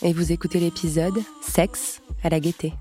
[0.00, 2.72] et vous écoutez l'épisode Sexe à la gaieté.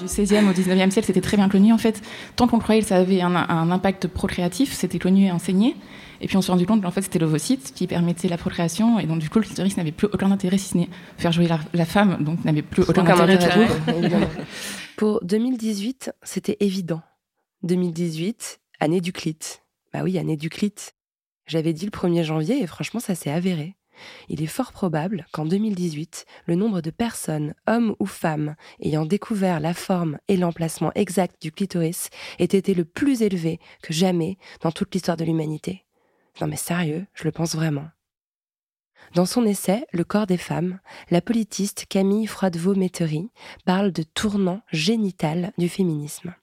[0.00, 1.72] Du 16e au 19e siècle, c'était très bien connu.
[1.72, 2.02] En fait,
[2.34, 5.74] tant qu'on croyait que ça avait un, un impact procréatif, c'était connu et enseigné.
[6.20, 8.98] Et puis on s'est rendu compte qu'en fait, c'était l'ovocyte qui permettait la procréation.
[8.98, 11.46] Et donc, du coup, le clitoris n'avait plus aucun intérêt, si ce n'est faire jouer
[11.46, 14.28] la, la femme, donc n'avait plus aucun, Aucun intérêt, intérêt, évidemment.
[14.96, 17.02] Pour 2018, c'était évident.
[17.62, 19.38] 2018, année du clit.
[19.92, 20.74] Bah oui, année du clit.
[21.46, 23.76] J'avais dit le 1er janvier et franchement, ça s'est avéré.
[24.28, 29.60] Il est fort probable qu'en 2018, le nombre de personnes, hommes ou femmes, ayant découvert
[29.60, 34.72] la forme et l'emplacement exact du clitoris ait été le plus élevé que jamais dans
[34.72, 35.84] toute l'histoire de l'humanité.
[36.40, 37.88] Non mais sérieux, je le pense vraiment.
[39.14, 40.80] Dans son essai Le corps des femmes,
[41.10, 43.30] la politiste Camille Froidevaux-Métairie
[43.64, 46.34] parle de tournant génital du féminisme.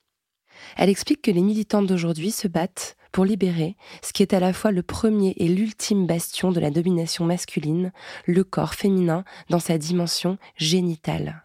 [0.78, 4.52] Elle explique que les militantes d'aujourd'hui se battent pour libérer ce qui est à la
[4.52, 7.94] fois le premier et l'ultime bastion de la domination masculine,
[8.26, 11.44] le corps féminin dans sa dimension génitale.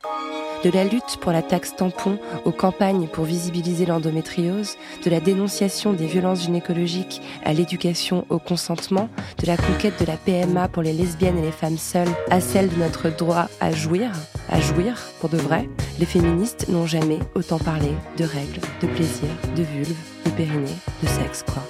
[0.64, 5.92] De la lutte pour la taxe tampon aux campagnes pour visibiliser l'endométriose, de la dénonciation
[5.92, 9.08] des violences gynécologiques à l'éducation au consentement,
[9.38, 12.68] de la conquête de la PMA pour les lesbiennes et les femmes seules à celle
[12.70, 14.10] de notre droit à jouir,
[14.48, 15.68] à jouir pour de vrai,
[16.00, 21.06] les féministes n'ont jamais autant parlé de règles, de plaisir, de vulve, de périnée, de
[21.06, 21.62] sexe, quoi.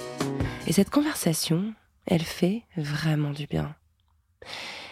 [0.65, 1.73] Et cette conversation,
[2.07, 3.75] elle fait vraiment du bien.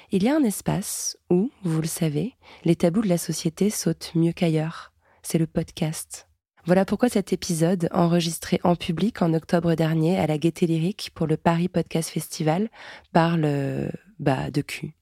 [0.09, 4.13] Il y a un espace où, vous le savez, les tabous de la société sautent
[4.15, 4.93] mieux qu'ailleurs.
[5.21, 6.29] C'est le podcast.
[6.65, 11.27] Voilà pourquoi cet épisode, enregistré en public en octobre dernier à la Gaieté Lyrique pour
[11.27, 12.69] le Paris Podcast Festival,
[13.11, 14.93] parle bah, de cul.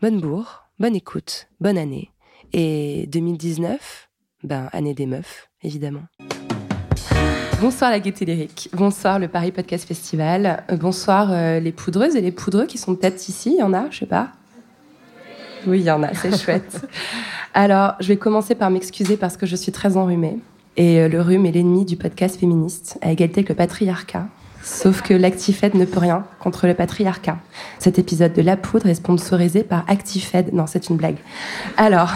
[0.00, 2.10] Bonne bourre, bonne écoute, bonne année.
[2.54, 4.08] Et 2019,
[4.42, 6.04] ben, année des meufs, évidemment.
[7.60, 12.20] Bonsoir la Gaieté Lyrique, bonsoir le Paris Podcast Festival, Euh, bonsoir euh, les poudreuses et
[12.20, 14.28] les poudreux qui sont peut-être ici, il y en a, je sais pas.
[15.66, 16.86] Oui, il y en a, c'est chouette.
[17.54, 20.38] Alors, je vais commencer par m'excuser parce que je suis très enrhumée.
[20.76, 24.28] Et euh, le rhume est l'ennemi du podcast féministe, à égalité que le patriarcat.
[24.62, 27.38] Sauf que l'Actifed ne peut rien contre le patriarcat.
[27.80, 30.52] Cet épisode de La Poudre est sponsorisé par Actifed.
[30.52, 31.16] Non, c'est une blague.
[31.76, 32.12] Alors,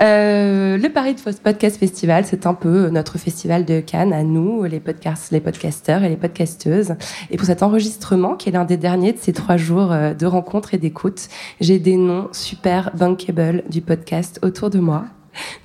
[0.00, 4.64] euh, le Paris de Podcast Festival, c'est un peu notre festival de Cannes à nous,
[4.64, 6.94] les, podcasts, les podcasteurs et les podcasteuses.
[7.30, 10.24] Et pour cet enregistrement, qui est l'un des derniers de ces trois jours euh, de
[10.24, 11.28] rencontres et d'écoute,
[11.60, 15.04] j'ai des noms super bankable du podcast autour de moi,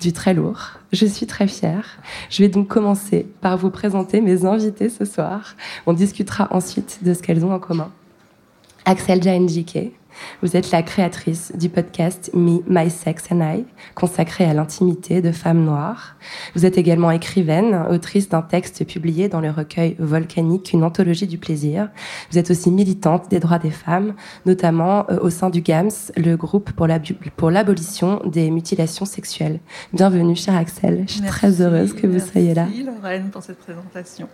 [0.02, 0.80] du très lourd.
[0.92, 1.98] Je suis très fière.
[2.28, 5.56] Je vais donc commencer par vous présenter mes invités ce soir.
[5.86, 7.90] On discutera ensuite de ce qu'elles ont en commun.
[8.84, 9.94] Axel Njike,
[10.42, 15.32] vous êtes la créatrice du podcast Me, My Sex and I, consacré à l'intimité de
[15.32, 16.16] femmes noires.
[16.54, 21.38] Vous êtes également écrivaine, autrice d'un texte publié dans le recueil Volcanique, une anthologie du
[21.38, 21.88] plaisir.
[22.30, 26.36] Vous êtes aussi militante des droits des femmes, notamment euh, au sein du GAMS, le
[26.36, 27.00] groupe pour la-
[27.36, 29.60] pour l'abolition des mutilations sexuelles.
[29.92, 31.04] Bienvenue, cher Axel.
[31.06, 32.66] Je suis très heureuse que vous soyez là.
[32.66, 34.28] Merci Lorraine pour cette présentation.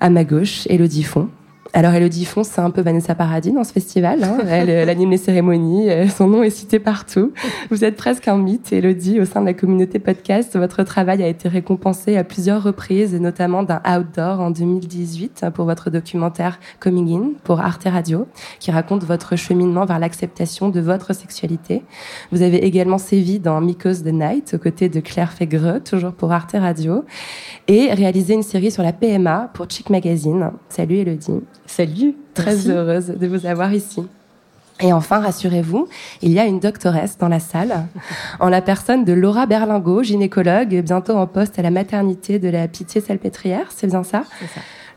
[0.00, 1.28] À ma gauche, Elodie Font.
[1.74, 4.24] Alors Elodie Font, c'est un peu Vanessa Paradis dans ce festival.
[4.24, 4.38] hein.
[4.48, 7.32] Elle, elle anime les cérémonies, euh, son nom est cité partout.
[7.70, 10.56] Vous êtes presque un mythe, Elodie, au sein de la communauté podcast.
[10.56, 15.66] Votre travail a été récompensé à plusieurs reprises, et notamment d'un outdoor en 2018 pour
[15.66, 18.26] votre documentaire Coming In pour Arte Radio,
[18.60, 21.82] qui raconte votre cheminement vers l'acceptation de votre sexualité.
[22.32, 26.32] Vous avez également sévi dans Miko's the Night, aux côtés de Claire Fégreux, toujours pour
[26.32, 27.04] Arte Radio,
[27.68, 30.50] et réalisé une série sur la PMA pour Chic Magazine.
[30.70, 31.42] Salut Elodie.
[31.68, 32.16] Salut.
[32.34, 32.70] Très Merci.
[32.72, 34.02] heureuse de vous avoir ici.
[34.80, 35.88] Et enfin, rassurez-vous,
[36.22, 37.86] il y a une doctoresse dans la salle,
[38.40, 42.68] en la personne de Laura Berlingot, gynécologue, bientôt en poste à la maternité de la
[42.68, 44.24] Pitié-Salpêtrière, c'est bien ça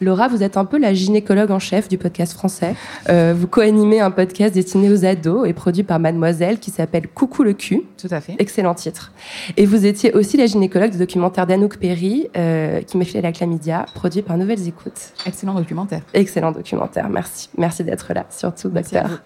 [0.01, 2.73] Laura, vous êtes un peu la gynécologue en chef du podcast français.
[3.09, 7.43] Euh, vous co-animez un podcast destiné aux ados et produit par Mademoiselle qui s'appelle Coucou
[7.43, 7.83] le cul.
[7.99, 8.35] Tout à fait.
[8.39, 9.11] Excellent titre.
[9.57, 13.31] Et vous étiez aussi la gynécologue du documentaire d'Anouk Perry euh, qui m'a fait la
[13.31, 15.13] chlamydia, produit par Nouvelles Écoutes.
[15.27, 16.01] Excellent documentaire.
[16.15, 17.07] Excellent documentaire.
[17.07, 17.49] Merci.
[17.55, 19.21] Merci d'être là, surtout, Merci docteur.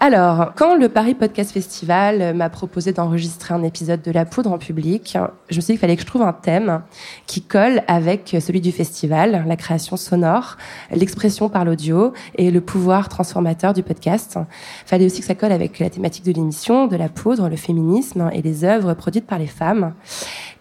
[0.00, 4.58] Alors, quand le Paris Podcast Festival m'a proposé d'enregistrer un épisode de La Poudre en
[4.58, 5.18] public,
[5.50, 6.82] je me suis dit qu'il fallait que je trouve un thème
[7.26, 10.56] qui colle avec celui du festival, la création sonore,
[10.90, 14.38] l'expression par l'audio et le pouvoir transformateur du podcast.
[14.86, 18.30] Fallait aussi que ça colle avec la thématique de l'émission, de la poudre, le féminisme
[18.32, 19.94] et les œuvres produites par les femmes.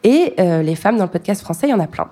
[0.03, 2.09] Et euh, les femmes dans le podcast français, il y en a plein.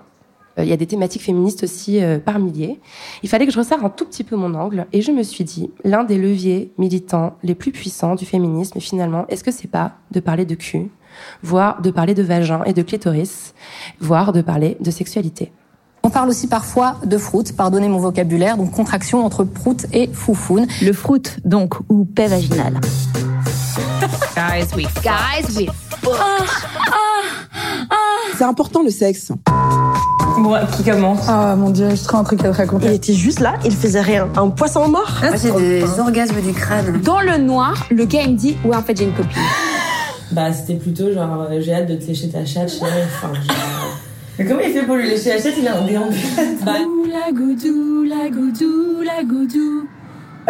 [0.58, 2.80] Euh, Il y a des thématiques féministes aussi euh, par milliers.
[3.24, 5.44] Il fallait que je resserre un tout petit peu mon angle et je me suis
[5.44, 9.94] dit, l'un des leviers militants les plus puissants du féminisme, finalement, est-ce que c'est pas
[10.12, 10.90] de parler de cul,
[11.44, 13.54] voire de parler de vagin et de clitoris,
[14.00, 15.52] voire de parler de sexualité?
[16.06, 20.68] On parle aussi parfois de fruit, pardonnez mon vocabulaire, donc contraction entre prout et foufoune.
[20.84, 22.80] Le fruit, donc, ou paix vaginale.
[24.36, 25.68] Guys, we Guys, we
[28.38, 29.32] C'est important le sexe.
[30.38, 31.28] Moi, qui commence?
[31.28, 32.86] Ah mon dieu, je serais un truc à te raconter.
[32.86, 34.28] Il était juste là, il faisait rien.
[34.36, 35.12] Un poisson mort?
[35.24, 37.02] Moi, j'ai des orgasmes du crâne.
[37.02, 39.42] Dans le noir, le gars il me dit Ouais, en fait, j'ai une copine.
[40.32, 42.92] Bah, c'était plutôt genre J'ai hâte de te lécher ta chatte, chérie.
[43.08, 43.75] Enfin, genre.
[44.38, 46.60] Mais comment il fait pour lui lécher la chatte Il a un déambulate.
[46.66, 49.88] La goudou, la goudou, la goudou.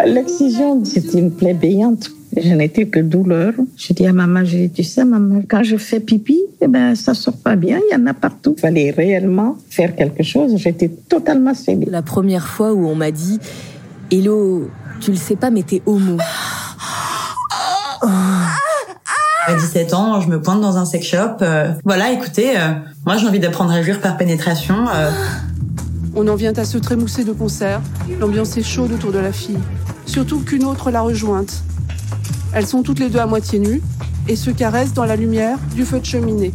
[0.04, 2.10] L'excision, c'était une plaie béante.
[2.36, 3.52] Je n'étais que douleur.
[3.76, 6.94] Je dis à maman, je dis, tu sais, maman, quand je fais pipi, eh ben,
[6.94, 8.54] ça sort pas bien, il y en a partout.
[8.58, 10.56] Il fallait réellement faire quelque chose.
[10.56, 11.86] J'étais totalement cédée.
[11.86, 13.38] La première fois où on m'a dit,
[14.10, 14.68] Hello,
[15.00, 16.18] tu le sais pas, mais t'es homo.
[19.48, 21.36] À 17 ans, je me pointe dans un sex shop.
[21.40, 22.72] Euh, voilà, écoutez, euh,
[23.04, 24.88] moi j'ai envie d'apprendre à jouir par pénétration.
[24.92, 25.08] Euh.
[26.16, 27.80] On en vient à se trémousser de concert.
[28.18, 29.60] L'ambiance est chaude autour de la fille.
[30.04, 31.62] Surtout qu'une autre l'a rejointe.
[32.54, 33.82] Elles sont toutes les deux à moitié nues
[34.26, 36.52] et se caressent dans la lumière du feu de cheminée.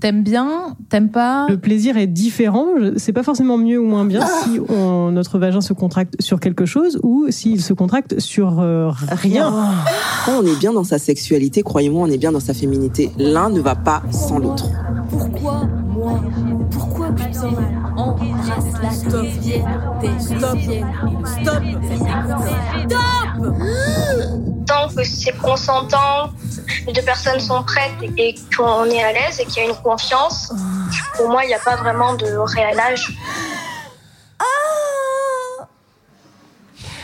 [0.00, 2.66] T'aimes bien, t'aimes pas Le plaisir est différent.
[2.96, 6.64] C'est pas forcément mieux ou moins bien si on- notre vagin se contracte sur quelque
[6.64, 9.52] chose ou s'il se contracte sur euh, rien.
[10.24, 13.10] Quand on est bien dans sa sexualité, croyez-moi, on est bien dans sa féminité.
[13.18, 14.70] L'un ne va pas sans l'autre.
[15.10, 16.20] Pourquoi moi?
[16.70, 17.50] Pourquoi putain
[18.00, 19.26] Embrasse-la, stop,
[20.18, 20.58] stop,
[21.26, 21.62] stop,
[22.86, 23.00] stop.
[24.66, 26.30] Tant que c'est consentant,
[26.86, 29.76] les deux personnes sont prêtes et qu'on est à l'aise et qu'il y a une
[29.76, 30.52] confiance,
[31.16, 33.12] pour moi, il n'y a pas vraiment de réel âge.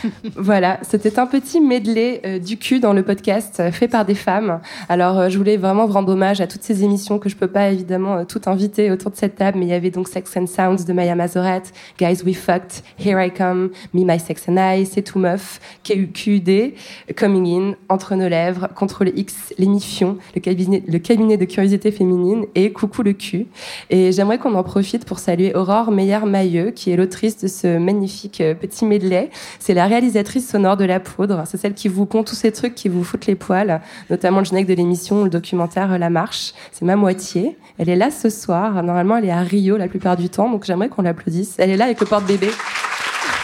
[0.35, 4.15] Voilà, c'était un petit medley euh, du cul dans le podcast euh, fait par des
[4.15, 4.59] femmes.
[4.89, 7.69] Alors, euh, je voulais vraiment rendre hommage à toutes ces émissions que je peux pas
[7.69, 10.85] évidemment toutes inviter autour de cette table, mais il y avait donc Sex and Sounds
[10.85, 11.63] de Maya Mazoret,
[11.99, 16.73] Guys We Fucked, Here I Come, Me My Sex and I, C'est tout meuf, KUQD,
[17.15, 23.03] Coming In, Entre nos lèvres, Contrôle X, L'émission, le cabinet, de curiosité féminine et Coucou
[23.03, 23.47] le cul.
[23.89, 28.43] Et j'aimerais qu'on en profite pour saluer Aurore Meyer-Mailleux, qui est l'autrice de ce magnifique
[28.59, 29.29] petit medley.
[29.59, 31.43] C'est la réalisatrice sonore de La Poudre.
[31.45, 34.45] C'est celle qui vous pond tous ces trucs qui vous foutent les poils, notamment le
[34.45, 36.53] générique de l'émission, le documentaire euh, La Marche.
[36.71, 37.57] C'est ma moitié.
[37.77, 38.83] Elle est là ce soir.
[38.83, 41.55] Normalement, elle est à Rio la plupart du temps, donc j'aimerais qu'on l'applaudisse.
[41.57, 42.49] Elle est là avec le porte-bébé.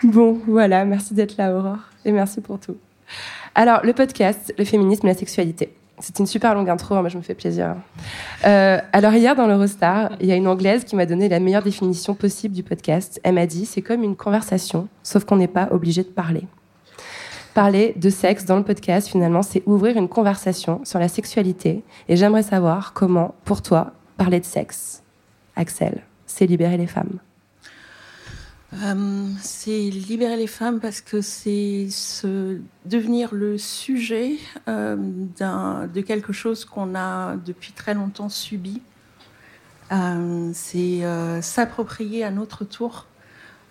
[0.03, 2.77] Bon, voilà, merci d'être là, Aurore, et merci pour tout.
[3.55, 5.73] Alors, le podcast, le féminisme et la sexualité.
[5.99, 7.75] C'est une super longue intro, hein, mais je me fais plaisir.
[8.45, 11.63] Euh, alors, hier, dans l'Eurostar, il y a une Anglaise qui m'a donné la meilleure
[11.63, 13.19] définition possible du podcast.
[13.23, 16.43] Elle m'a dit, c'est comme une conversation, sauf qu'on n'est pas obligé de parler.
[17.53, 21.83] Parler de sexe dans le podcast, finalement, c'est ouvrir une conversation sur la sexualité.
[22.09, 25.01] Et j'aimerais savoir comment, pour toi, parler de sexe,
[25.55, 27.19] Axel, c'est libérer les femmes.
[28.83, 36.33] Euh, c'est libérer les femmes parce que c'est se devenir le sujet euh, de quelque
[36.33, 38.81] chose qu'on a depuis très longtemps subi.
[39.91, 41.01] Euh, c'est
[41.41, 43.07] s'approprier à notre tour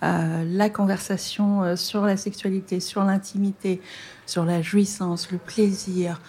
[0.02, 3.80] la conversation sur la sexualité, sur l'intimité,
[4.26, 6.20] sur la jouissance, le plaisir,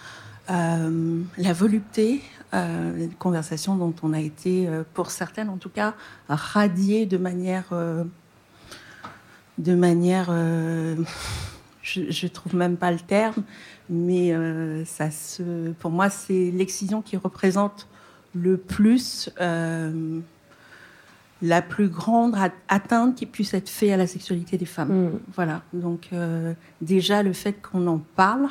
[0.48, 2.22] la volupté,
[2.54, 5.94] euh, conversation dont on a été, pour certaines en tout cas,
[6.30, 7.66] radiées de manière
[9.58, 10.96] de manière, euh,
[11.82, 13.42] je, je trouve même pas le terme,
[13.88, 17.86] mais euh, ça se, pour moi, c'est l'excision qui représente
[18.34, 20.20] le plus euh,
[21.42, 25.20] la plus grande at- atteinte qui puisse être faite à la sexualité des femmes.
[25.34, 25.62] Voilà.
[25.72, 26.10] Donc
[26.80, 28.48] déjà le fait qu'on en parle,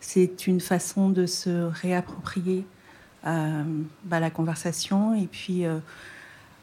[0.00, 2.64] c'est une façon de se réapproprier
[3.24, 5.64] bah, la conversation et puis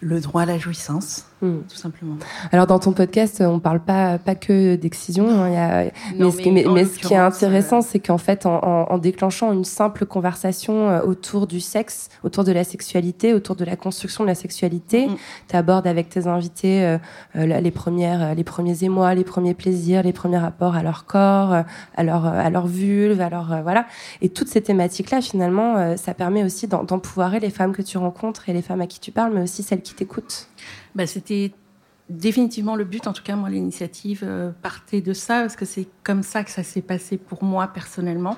[0.01, 1.59] le droit à la jouissance, hmm.
[1.69, 2.15] tout simplement.
[2.51, 5.29] Alors dans ton podcast, on parle pas pas que d'excision.
[5.29, 5.91] Hein, y a...
[6.15, 9.51] mais, ce qui, mais, ce qui est intéressant, euh, c'est qu'en fait, en, en, déclenchant
[9.51, 14.23] une simple conversation euh, autour du sexe, autour de la sexualité, autour de la construction
[14.23, 15.15] de la sexualité, hmm.
[15.49, 16.97] tu abordes avec tes invités euh,
[17.35, 21.53] les premières, les premiers émois, les premiers plaisirs, les premiers rapports à leur corps,
[21.95, 23.85] à leur à leur vulve, à leur voilà.
[24.21, 28.53] Et toutes ces thématiques-là, finalement, ça permet aussi d'empouvoirer les femmes que tu rencontres et
[28.53, 30.47] les femmes à qui tu parles, mais aussi celles qui qui t'écoute
[30.95, 31.53] bah, C'était
[32.09, 33.07] définitivement le but.
[33.07, 36.51] En tout cas, moi, l'initiative euh, partait de ça, parce que c'est comme ça que
[36.51, 38.37] ça s'est passé pour moi personnellement.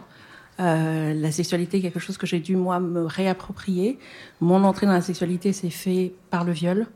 [0.59, 3.97] Euh, la sexualité est quelque chose que j'ai dû, moi, me réapproprier.
[4.41, 6.87] Mon entrée dans la sexualité s'est fait par le viol.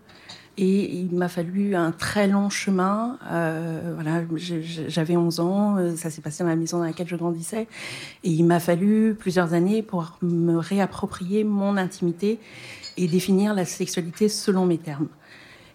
[0.58, 3.18] Et il m'a fallu un très long chemin.
[3.30, 7.68] Euh, voilà, j'avais 11 ans, ça s'est passé dans la maison dans laquelle je grandissais,
[8.24, 12.40] et il m'a fallu plusieurs années pour me réapproprier mon intimité
[12.96, 15.10] et définir la sexualité selon mes termes.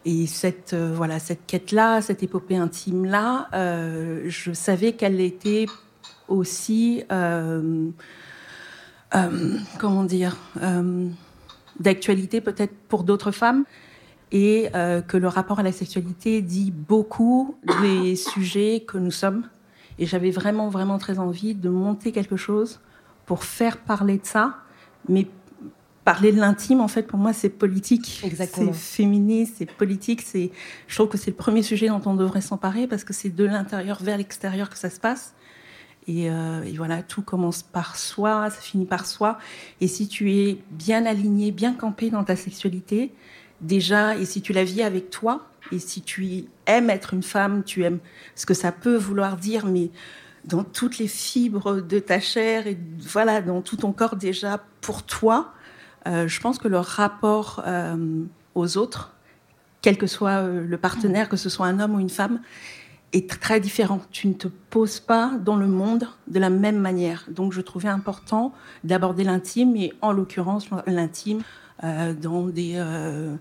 [0.05, 5.67] Et cette euh, voilà cette quête-là, cette épopée intime-là, euh, je savais qu'elle était
[6.29, 7.91] aussi euh,
[9.79, 10.37] comment dire
[11.81, 13.65] d'actualité peut-être pour d'autres femmes
[14.33, 14.71] et
[15.09, 19.49] que le rapport à la sexualité dit beaucoup des sujets que nous sommes.
[19.99, 22.79] Et j'avais vraiment vraiment très envie de monter quelque chose
[23.27, 24.59] pour faire parler de ça,
[25.09, 25.27] mais
[26.05, 28.21] parler de l'intime, en fait, pour moi, c'est politique.
[28.73, 30.23] C'est féministe, c'est politique.
[30.23, 30.51] C'est,
[30.87, 33.45] je trouve que c'est le premier sujet dont on devrait s'emparer parce que c'est de
[33.45, 35.35] l'intérieur vers l'extérieur que ça se passe.
[36.07, 39.39] Et, euh, et, voilà, tout commence par soi, ça finit par soi.
[39.81, 43.13] Et si tu es bien aligné, bien campé dans ta sexualité,
[43.61, 47.63] déjà, et si tu la vis avec toi, et si tu aimes être une femme,
[47.65, 47.99] tu aimes
[48.35, 49.91] ce que ça peut vouloir dire, mais
[50.45, 55.03] dans toutes les fibres de ta chair et voilà, dans tout ton corps déjà pour
[55.03, 55.53] toi,
[56.07, 59.13] euh, je pense que le rapport euh, aux autres,
[59.83, 62.41] quel que soit euh, le partenaire, que ce soit un homme ou une femme,
[63.13, 64.01] est très différent.
[64.11, 67.25] Tu ne te poses pas dans le monde de la même manière.
[67.29, 68.53] Donc je trouvais important
[68.85, 71.43] d'aborder l'intime, et en l'occurrence l'intime
[71.83, 73.35] euh, dans, des, euh,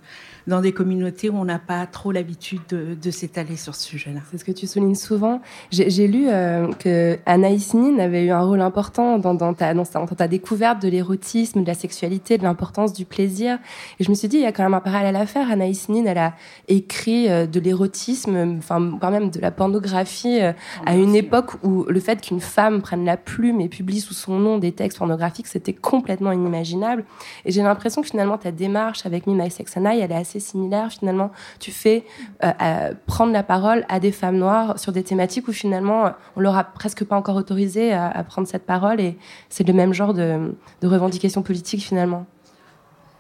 [0.48, 4.22] dans des communautés où on n'a pas trop l'habitude de, de s'étaler sur ce sujet-là.
[4.32, 5.42] C'est ce que tu soulignes souvent.
[5.72, 9.84] J'ai lu euh, que Anaïs Nin avait eu un rôle important dans, dans, ta, dans,
[9.84, 13.60] ta, découverte de l'érotisme, de la sexualité, de l'importance du plaisir.
[14.00, 15.52] Et je me suis dit, il y a quand même un parallèle à faire.
[15.52, 16.34] Anaïs Nin, elle a
[16.68, 20.40] écrit euh, de l'érotisme, enfin quand même de la pornographie
[20.86, 24.40] à une époque où le fait qu'une femme prenne la plume et publie sous son
[24.40, 27.04] nom des textes pornographiques, c'était complètement inimaginable.
[27.46, 30.16] Et j'ai l'impression que finalement ta démarche avec Me, My Sex and I, elle est
[30.16, 30.92] assez similaire.
[30.92, 32.06] Finalement, tu fais
[32.44, 36.58] euh, prendre la parole à des femmes noires sur des thématiques où finalement, on leur
[36.58, 39.18] a presque pas encore autorisé à, prendre cette parole et
[39.50, 42.26] c'est le même genre de, de revendication politique finalement.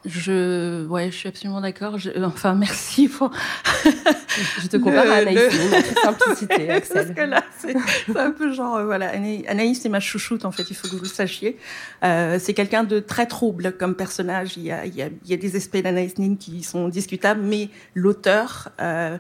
[0.06, 1.98] Je, ouais, je suis absolument d'accord.
[2.24, 3.32] Enfin, merci pour.
[4.62, 5.53] je te compare à Anaïs,
[6.08, 6.96] en toute simplicité, Axel.
[6.96, 10.63] Parce que là, c'est un peu genre, euh, voilà, Anaïs, c'est ma chouchoute, en fait,
[10.70, 11.58] il faut que vous le sachiez.
[12.03, 14.56] Euh, c'est quelqu'un de très trouble comme personnage.
[14.56, 16.88] Il y a, il y a, il y a des aspects d'Anaïs Nin qui sont
[16.88, 19.18] discutables, mais l'auteur, euh,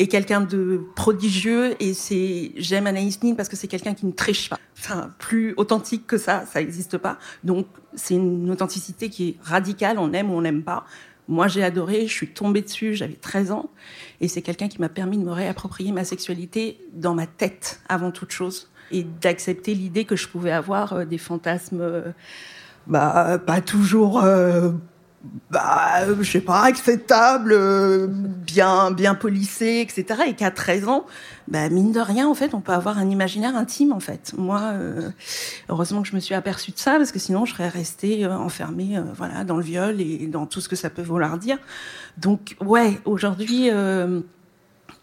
[0.00, 4.12] est quelqu'un de prodigieux et c'est j'aime Anaïs Nin parce que c'est quelqu'un qui ne
[4.12, 4.58] triche pas.
[4.78, 7.18] Enfin, plus authentique que ça, ça n'existe pas.
[7.44, 10.84] Donc c'est une authenticité qui est radicale, on aime ou on n'aime pas.
[11.28, 13.70] Moi, j'ai adoré, je suis tombée dessus, j'avais 13 ans,
[14.20, 18.10] et c'est quelqu'un qui m'a permis de me réapproprier ma sexualité dans ma tête avant
[18.10, 22.10] toute chose, et d'accepter l'idée que je pouvais avoir euh, des fantasmes, euh,
[22.88, 24.72] bah, pas toujours euh,
[25.50, 30.22] bah, je sais pas, acceptable, euh, bien, bien polissé, etc.
[30.28, 31.04] Et qu'à 13 ans,
[31.48, 34.32] bah, mine de rien, en fait, on peut avoir un imaginaire intime, en fait.
[34.38, 35.10] Moi, euh,
[35.68, 38.34] heureusement que je me suis aperçue de ça, parce que sinon, je serais restée euh,
[38.34, 41.58] enfermée, voilà, dans le viol et dans tout ce que ça peut vouloir dire.
[42.16, 43.70] Donc, ouais, aujourd'hui,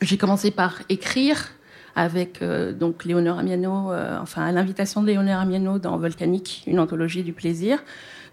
[0.02, 1.50] j'ai commencé par écrire
[1.96, 7.34] avec donc Léonore Amiano, enfin à l'invitation de Léonore Amiano dans Volcanique, une anthologie du
[7.34, 7.80] plaisir.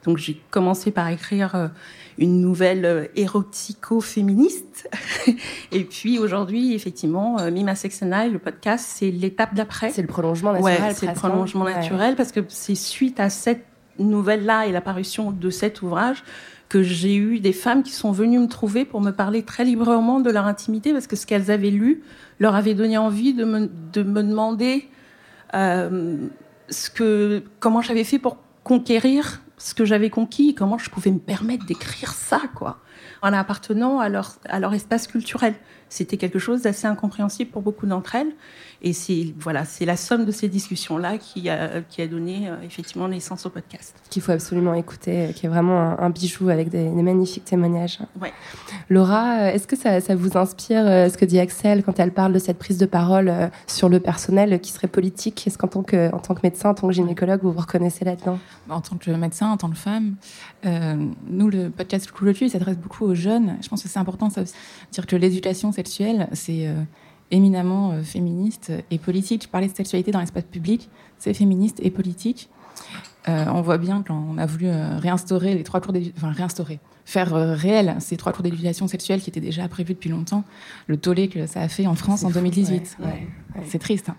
[0.05, 1.69] Donc j'ai commencé par écrire euh,
[2.19, 4.89] une nouvelle euh, érotico-féministe.
[5.73, 9.91] et puis aujourd'hui, effectivement, euh, Mima Sexena, le podcast, c'est l'étape d'après.
[9.91, 10.83] C'est le prolongement naturel.
[10.83, 13.65] Ouais, c'est le prolongement naturel parce que c'est suite à cette
[13.99, 16.25] nouvelle-là et l'apparition de cet ouvrage
[16.69, 20.19] que j'ai eu des femmes qui sont venues me trouver pour me parler très librement
[20.21, 22.03] de leur intimité parce que ce qu'elles avaient lu
[22.41, 24.89] leur avait donné envie de me, de me demander
[25.55, 26.17] euh,
[26.71, 31.19] ce que, comment j'avais fait pour conquérir ce que j'avais conquis, comment je pouvais me
[31.19, 32.81] permettre d'écrire ça, quoi,
[33.23, 35.55] en appartenant à leur, à leur espace culturel.
[35.89, 38.35] c'était quelque chose d'assez incompréhensible pour beaucoup d'entre elles.
[38.87, 42.57] Et c'est voilà, c'est la somme de ces discussions-là qui a, qui a donné euh,
[42.63, 43.95] effectivement naissance au podcast.
[44.11, 47.47] Qu'il faut absolument écouter, euh, qui est vraiment un, un bijou avec des, des, magnifiques
[47.47, 47.99] témoignages.
[48.21, 48.33] Ouais.
[48.91, 52.35] Laura, euh, est-ce que ça, ça, vous inspire ce que dit Axel quand elle parle
[52.35, 53.33] de cette prise de parole
[53.67, 55.47] sur le personnel qui serait politique?
[55.47, 58.05] Est-ce qu'en tant que, en tant que médecin, en tant que gynécologue, vous vous reconnaissez
[58.05, 58.39] là-dedans?
[58.69, 60.17] En tant que médecin, en tant que femme,
[60.67, 60.97] euh,
[61.29, 63.57] nous, le podcast Cool il s'adresse beaucoup aux jeunes.
[63.63, 64.55] Je pense que c'est important ça aussi.
[64.93, 66.75] dire que l'éducation sexuelle, c'est euh,
[67.31, 69.51] éminemment euh, féministe et politique.
[69.51, 70.89] Parler de sexualité dans l'espace public,
[71.19, 72.49] c'est féministe et politique.
[73.29, 76.79] Euh, on voit bien quand on a voulu euh, réinstaurer les trois cours enfin réinstaurer,
[77.07, 80.45] faire réel ces trois cours d'éducation sexuelle qui étaient déjà prévus depuis longtemps,
[80.89, 82.99] le tollé que ça a fait en France en 2018.
[82.99, 83.13] Ouais, ouais,
[83.57, 83.63] ouais.
[83.67, 84.11] C'est triste.
[84.11, 84.17] Hein.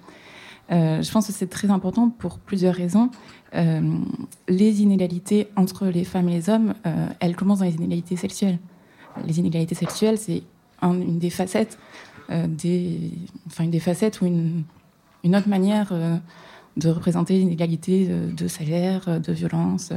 [0.71, 3.11] Euh, je pense que c'est très important pour plusieurs raisons.
[3.53, 3.97] Euh,
[4.47, 6.73] les inégalités entre les femmes et les hommes,
[7.19, 8.59] elles commencent dans les inégalités sexuelles.
[9.25, 10.43] Les inégalités sexuelles, c'est
[10.81, 11.77] un, une des facettes,
[12.29, 13.11] des,
[13.47, 14.63] enfin une des facettes ou une,
[15.23, 16.17] une autre manière euh,
[16.77, 19.91] de représenter l'inégalité de, de, salaire, de violence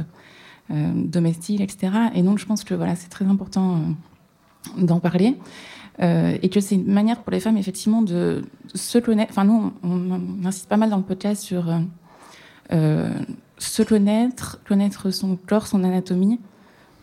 [0.71, 1.91] euh, domestique, etc.
[2.15, 3.81] Et donc, je pense que voilà, c'est très important
[4.77, 5.37] d'en parler.
[6.01, 8.43] Euh, et que c'est une manière pour les femmes effectivement de
[8.73, 9.31] se connaître.
[9.31, 11.73] Enfin, nous, on, insiste pas mal dans le podcast sur
[12.71, 13.09] euh,
[13.57, 16.39] se connaître, connaître son corps, son anatomie.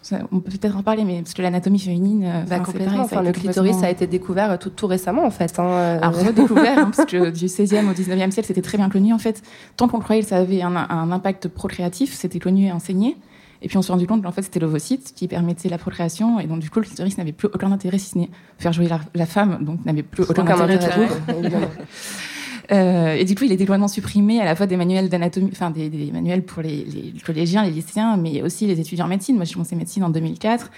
[0.06, 2.92] Ça, on peut peut-être en parler, mais parce que l'anatomie féminine, euh, bah, complètement.
[2.92, 3.82] Pareil, enfin, le clitoris, complètement...
[3.82, 5.58] a été découvert tout, tout récemment, en fait.
[5.58, 5.98] Hein.
[6.00, 9.18] Alors, redécouvert, hein, parce que du 16e au 19e siècle, c'était très bien connu, en
[9.18, 9.42] fait.
[9.76, 13.16] Tant qu'on croyait que ça avait un, un impact procréatif, c'était connu et enseigné.
[13.62, 16.46] Et puis on s'est rendu compte qu'en fait c'était l'ovocyte qui permettait la procréation et
[16.46, 19.00] donc du coup le clitoris n'avait plus aucun intérêt si ce n'est faire jouer la,
[19.14, 21.08] la femme, donc n'avait plus aucun, aucun intérêt.
[21.38, 21.70] intérêt
[22.72, 25.70] euh, et du coup, il est complètement supprimé à la fois des manuels d'anatomie, enfin
[25.70, 29.36] des, manuels pour les, collégiens, les lycéens, mais aussi les étudiants en médecine.
[29.36, 30.70] Moi, j'ai commencé médecine en 2004.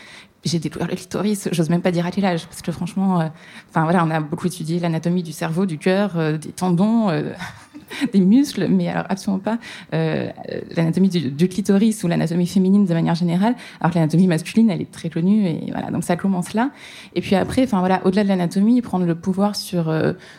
[0.45, 3.26] J'ai découvert le clitoris, j'ose même pas dire à quel âge, parce que franchement, euh,
[3.71, 7.09] enfin voilà, on a beaucoup étudié l'anatomie du cerveau, du cœur, euh, des tendons,
[8.12, 9.59] des muscles, mais alors absolument pas
[9.90, 13.57] l'anatomie du, du, clitoris ou l'anatomie féminine de manière générale.
[13.80, 16.71] Alors que l'anatomie masculine, elle est très connue, et voilà, donc ça commence là.
[17.16, 19.92] Et puis après, enfin voilà, au-delà de l'anatomie, prendre le pouvoir sur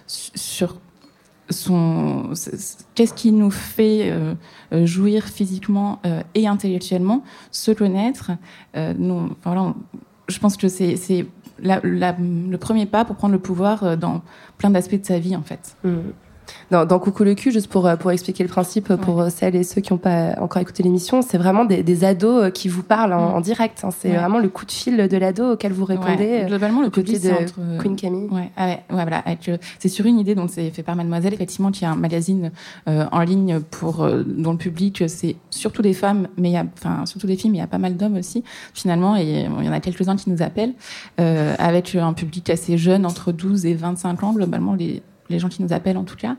[0.08, 0.78] sur
[1.50, 8.32] qu'est-ce qui nous fait euh, jouir physiquement euh, et intellectuellement, se connaître.
[8.76, 9.74] Euh, nous, on,
[10.28, 11.26] je pense que c'est c'est
[11.62, 14.22] le premier pas pour prendre le pouvoir dans
[14.58, 15.76] plein d'aspects de sa vie en fait.
[15.84, 15.98] Mmh
[16.72, 19.30] dans, dans, Coucou le cul, juste pour, pour expliquer le principe pour ouais.
[19.30, 22.68] celles et ceux qui n'ont pas encore écouté l'émission, c'est vraiment des, des, ados qui
[22.68, 23.82] vous parlent en, en direct.
[23.84, 23.90] Hein.
[23.98, 24.18] C'est ouais.
[24.18, 26.42] vraiment le coup de fil de l'ado auquel vous répondez.
[26.42, 26.46] Ouais.
[26.48, 27.82] Globalement, le côté de entre...
[27.82, 28.30] Queen Camille.
[28.32, 29.24] Ouais, ah ouais, voilà.
[29.80, 32.52] C'est sur une idée dont c'est fait par Mademoiselle, effectivement, qui est un magazine
[32.88, 36.58] euh, en ligne pour euh, dont le public c'est surtout des femmes, mais il y
[36.58, 39.48] a, enfin surtout des filles, mais il y a pas mal d'hommes aussi finalement, et
[39.48, 40.74] il y en a quelques-uns qui nous appellent
[41.20, 45.50] euh, avec un public assez jeune, entre 12 et 25 ans globalement les les gens
[45.50, 46.36] qui nous appellent en tout cas,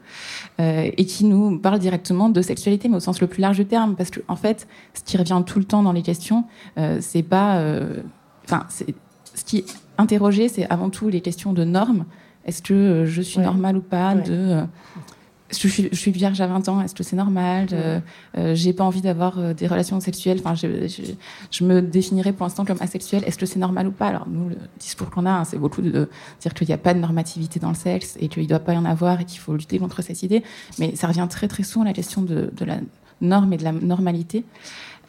[0.61, 3.67] euh, et qui nous parlent directement de sexualité, mais au sens le plus large du
[3.67, 6.45] terme, parce que en fait, ce qui revient tout le temps dans les questions,
[6.79, 7.63] euh, c'est pas,
[8.45, 8.93] enfin, euh,
[9.35, 9.65] ce qui est
[9.99, 12.05] interrogé, c'est avant tout les questions de normes.
[12.47, 13.45] Est-ce que je suis ouais.
[13.45, 14.23] normale ou pas ouais.
[14.23, 14.63] de
[15.51, 18.01] je suis, je suis vierge à 20 ans, est-ce que c'est normal euh,
[18.39, 20.39] euh, J'ai pas envie d'avoir euh, des relations sexuelles.
[20.45, 21.13] Enfin, je, je,
[21.51, 23.25] je me définirais pour l'instant comme asexuelle.
[23.27, 24.07] Est-ce que c'est normal ou pas?
[24.07, 26.09] Alors nous, le discours qu'on a, hein, c'est beaucoup de
[26.41, 28.75] dire qu'il n'y a pas de normativité dans le sexe et qu'il ne doit pas
[28.75, 30.43] y en avoir et qu'il faut lutter contre cette idée.
[30.79, 32.79] Mais ça revient très très souvent à la question de, de la
[33.21, 34.45] norme et de la normalité.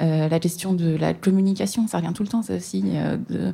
[0.01, 2.83] Euh, la question de la communication, ça revient tout le temps, ça aussi.
[2.93, 3.53] Euh, de...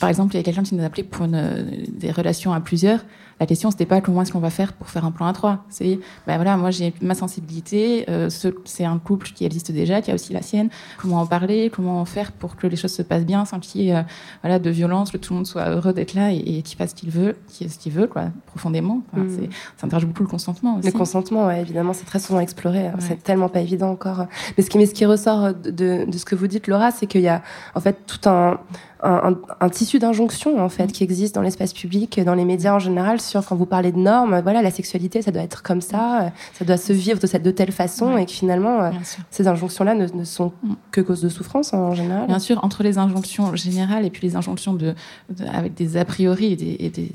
[0.00, 2.60] Par exemple, il y a quelqu'un qui nous a appelé pour une, des relations à
[2.60, 3.00] plusieurs.
[3.40, 5.64] La question, c'était pas comment est-ce qu'on va faire pour faire un plan à trois.
[5.68, 8.04] C'est, ben voilà, moi j'ai ma sensibilité.
[8.08, 8.30] Euh,
[8.64, 10.70] c'est un couple qui existe déjà, qui a aussi la sienne.
[10.96, 13.90] Comment en parler Comment faire pour que les choses se passent bien, sans qu'il y
[13.90, 14.04] ait
[14.42, 16.90] voilà de violence, que tout le monde soit heureux d'être là et, et qu'il fasse
[16.90, 19.02] ce qu'il veut, ce qu'il veut, quoi, profondément.
[19.12, 19.48] Enfin, mmh.
[19.76, 20.86] Ça interroge beaucoup le consentement aussi.
[20.86, 22.84] Le consentement, ouais, évidemment, c'est très souvent exploré.
[22.84, 22.92] Ouais.
[23.00, 24.26] C'est tellement pas évident encore.
[24.56, 26.90] Mais ce qui, mais ce qui ressort de, de, de ce que vous dites, Laura,
[26.90, 27.42] c'est qu'il y a
[27.74, 28.60] en fait tout un
[29.02, 32.72] un, un, un, tissu d'injonction en fait qui existe dans l'espace public, dans les médias
[32.72, 35.80] en général, sur quand vous parlez de normes, voilà, la sexualité, ça doit être comme
[35.80, 38.22] ça, ça doit se vivre de cette de telle façon, ouais.
[38.22, 38.92] et que finalement,
[39.30, 40.52] ces injonctions-là ne, ne, sont
[40.92, 42.28] que cause de souffrance en général.
[42.28, 44.94] Bien sûr, entre les injonctions générales et puis les injonctions de,
[45.30, 47.10] de avec des a priori et des, et des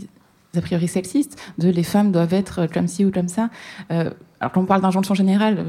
[0.55, 3.49] a priori sexistes, de les femmes doivent être comme ci ou comme ça.
[3.91, 5.65] Euh, alors quand on parle d'injonction générale,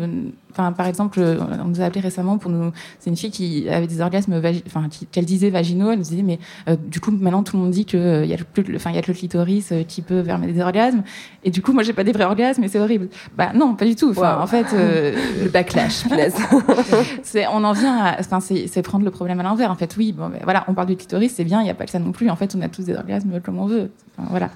[0.50, 3.86] enfin par exemple, on nous a appelé récemment pour nous, c'est une fille qui avait
[3.86, 6.38] des orgasmes, enfin qu'elle disait vaginaux, elle nous disait mais
[6.68, 8.90] euh, du coup maintenant tout le monde dit que il euh, y a plus, enfin
[8.90, 11.02] il y a que le clitoris euh, qui peut permettre des orgasmes,
[11.44, 13.08] et du coup moi j'ai pas des vrais orgasmes et c'est horrible.
[13.38, 14.10] Bah non, pas du tout.
[14.10, 14.42] Enfin wow.
[14.42, 16.04] en fait euh, le backlash.
[17.22, 19.70] c'est on en vient, enfin c'est prendre le problème à l'envers.
[19.70, 21.74] En fait oui, bon ben, voilà, on parle du clitoris, c'est bien, il y a
[21.74, 22.28] pas que ça non plus.
[22.28, 23.90] En fait on a tous des orgasmes comme on veut.
[24.30, 24.50] Voilà.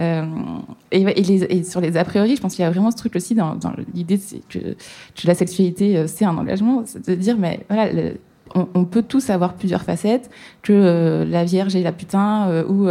[0.00, 0.24] Euh,
[0.90, 3.58] et, sur les a priori, je pense qu'il y a vraiment ce truc aussi dans,
[3.94, 4.76] l'idée que,
[5.24, 7.90] la sexualité, euh, c'est un engagement, c'est de dire, mais voilà,
[8.54, 10.30] on, peut tous avoir plusieurs facettes,
[10.62, 12.86] que euh, la Vierge et la putain, ou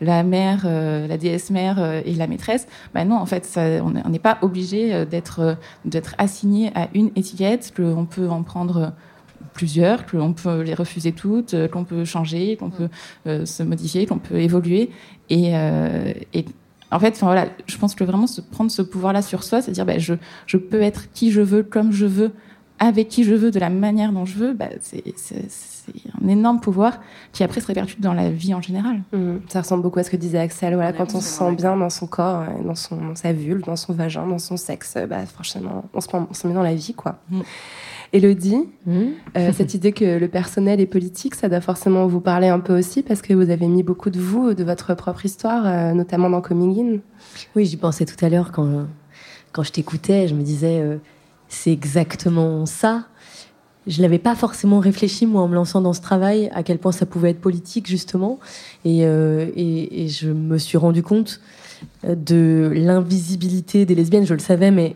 [0.00, 2.66] la mère, la déesse mère et la maîtresse.
[2.94, 8.06] Ben non, en fait, on n'est pas obligé d'être d'être assigné à une étiquette, qu'on
[8.06, 8.92] peut en prendre
[9.52, 12.88] plusieurs, qu'on peut les refuser toutes, qu'on peut changer, qu'on peut
[13.26, 14.90] se modifier, qu'on peut évoluer.
[15.30, 15.52] Et,
[16.32, 16.44] et
[16.90, 19.72] en fait, enfin, voilà, je pense que vraiment se prendre ce pouvoir-là sur soi, c'est
[19.72, 20.14] dire, ben, je,
[20.46, 22.32] je peux être qui je veux, comme je veux,
[22.78, 25.02] avec qui je veux, de la manière dont je veux, bah, c'est
[26.22, 27.00] un énorme pouvoir
[27.32, 29.02] qui après se répercute dans la vie en général.
[29.12, 29.36] Mmh.
[29.48, 30.74] Ça ressemble beaucoup à ce que disait Axel.
[30.74, 33.76] Voilà, quand on se sent bien dans son corps, dans, son, dans sa vulve, dans
[33.76, 36.94] son vagin, dans son sexe, bah, franchement, on se, on se met dans la vie,
[36.94, 37.20] quoi.
[37.30, 37.40] Mmh.
[38.12, 39.00] Elodie, mmh.
[39.36, 42.78] euh, cette idée que le personnel est politique, ça doit forcément vous parler un peu
[42.78, 46.28] aussi parce que vous avez mis beaucoup de vous, de votre propre histoire, euh, notamment
[46.28, 46.98] dans Coming In.
[47.56, 48.86] Oui, j'y pensais tout à l'heure quand,
[49.52, 50.28] quand je t'écoutais.
[50.28, 50.96] Je me disais, euh,
[51.48, 53.06] c'est exactement ça.
[53.86, 56.92] Je l'avais pas forcément réfléchi moi en me lançant dans ce travail à quel point
[56.92, 58.38] ça pouvait être politique justement
[58.84, 61.40] et, euh, et, et je me suis rendu compte
[62.04, 64.24] de l'invisibilité des lesbiennes.
[64.24, 64.94] Je le savais, mais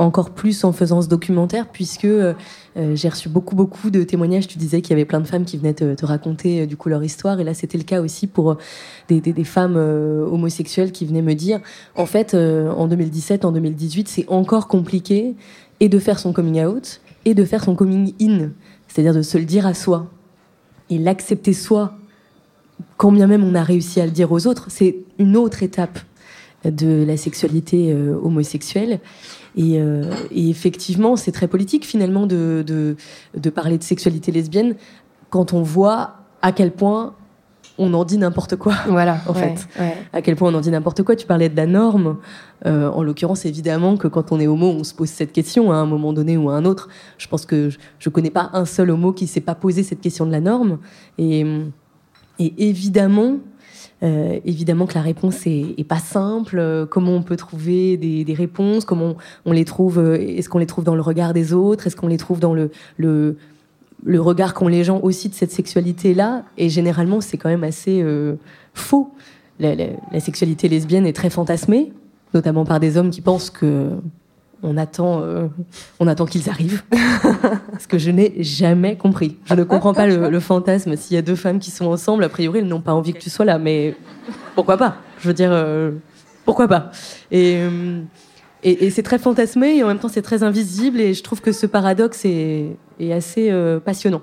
[0.00, 2.34] encore plus en faisant ce documentaire, puisque euh,
[2.74, 4.46] j'ai reçu beaucoup, beaucoup de témoignages.
[4.46, 6.76] Tu disais qu'il y avait plein de femmes qui venaient te, te raconter euh, du
[6.76, 8.56] coup leur histoire, et là c'était le cas aussi pour
[9.08, 11.60] des, femmes euh, homosexuelles qui venaient me dire,
[11.96, 15.34] en fait, en 2017, en 2018, c'est encore compliqué
[15.80, 18.50] et de faire son coming out et de faire son coming in,
[18.88, 20.06] c'est-à-dire de se le dire à soi
[20.88, 21.94] et l'accepter soi,
[22.96, 25.98] quand bien même on a réussi à le dire aux autres, c'est une autre étape
[26.64, 29.00] de la sexualité euh, homosexuelle.
[29.56, 32.96] Et, euh, et effectivement, c'est très politique finalement de, de,
[33.36, 34.76] de, parler de sexualité lesbienne
[35.28, 37.14] quand on voit à quel point
[37.78, 38.74] on en dit n'importe quoi.
[38.88, 39.68] Voilà, en ouais, fait.
[39.80, 39.96] Ouais.
[40.12, 41.16] À quel point on en dit n'importe quoi.
[41.16, 42.18] Tu parlais de la norme.
[42.66, 45.76] Euh, en l'occurrence, évidemment que quand on est homo, on se pose cette question à
[45.76, 46.88] un moment donné ou à un autre.
[47.16, 50.00] Je pense que je, je connais pas un seul homo qui s'est pas posé cette
[50.00, 50.78] question de la norme.
[51.16, 51.40] Et,
[52.38, 53.38] et évidemment,
[54.02, 56.58] euh, évidemment que la réponse est, est pas simple.
[56.58, 58.84] Euh, comment on peut trouver des, des réponses?
[58.84, 61.86] Comment on, les trouve Est-ce qu'on les trouve dans le regard des autres?
[61.86, 63.36] Est-ce qu'on les trouve dans le, le,
[64.02, 66.44] le regard qu'ont les gens aussi de cette sexualité-là?
[66.56, 68.36] Et généralement, c'est quand même assez euh,
[68.74, 69.12] faux.
[69.58, 71.92] La, la, la, sexualité lesbienne est très fantasmée,
[72.32, 73.90] notamment par des hommes qui pensent que
[74.62, 75.48] on attend, euh,
[76.06, 76.82] attend qu'ils arrivent.
[77.78, 79.38] Ce que je n'ai jamais compris.
[79.46, 80.96] Je ne comprends pas le, fantasme.
[80.96, 83.18] S'il y a deux femmes qui sont ensemble, a priori, elles n'ont pas envie que
[83.18, 83.58] tu sois là.
[83.58, 83.94] Mais
[84.54, 84.96] pourquoi pas?
[85.20, 85.92] Je veux dire, euh,
[86.44, 86.90] pourquoi pas?
[87.30, 88.02] Et, euh,
[88.62, 91.00] et, c'est très fantasmé et en même temps, c'est très invisible.
[91.00, 92.76] Et je trouve que ce paradoxe est,
[93.12, 93.50] assez
[93.84, 94.22] passionnant.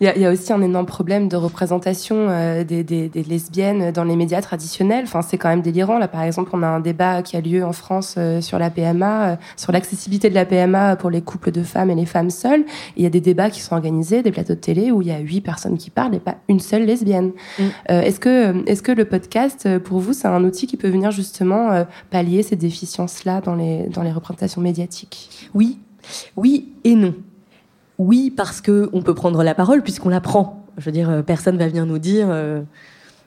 [0.00, 3.08] Il y, a, il y, a, aussi un énorme problème de représentation euh, des, des,
[3.08, 5.04] des, lesbiennes dans les médias traditionnels.
[5.04, 5.98] Enfin, c'est quand même délirant.
[5.98, 8.70] Là, par exemple, on a un débat qui a lieu en France euh, sur la
[8.70, 12.30] PMA, euh, sur l'accessibilité de la PMA pour les couples de femmes et les femmes
[12.30, 12.64] seules.
[12.96, 15.12] Il y a des débats qui sont organisés, des plateaux de télé où il y
[15.12, 17.32] a huit personnes qui parlent et pas une seule lesbienne.
[17.58, 17.62] Mm.
[17.88, 21.84] est-ce que, est-ce que le podcast, pour vous, c'est un outil qui peut venir justement
[22.10, 25.48] pallier ces déficiences-là dans les, dans les représentations médiatiques?
[25.54, 25.78] Oui,
[26.36, 27.14] oui et non
[27.98, 30.64] oui, parce que on peut prendre la parole puisqu'on la prend.
[30.76, 32.62] Je veux dire, personne va venir nous dire euh,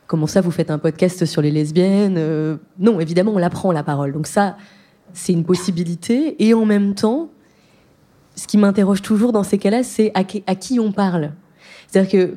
[0.07, 2.15] comment ça vous faites un podcast sur les lesbiennes.
[2.17, 4.11] Euh, non, évidemment, on la prend la parole.
[4.11, 4.57] Donc ça,
[5.13, 6.35] c'est une possibilité.
[6.45, 7.29] Et en même temps,
[8.35, 11.31] ce qui m'interroge toujours dans ces cas-là, c'est à, à, qui on parle.
[11.87, 12.35] C'est-à-dire que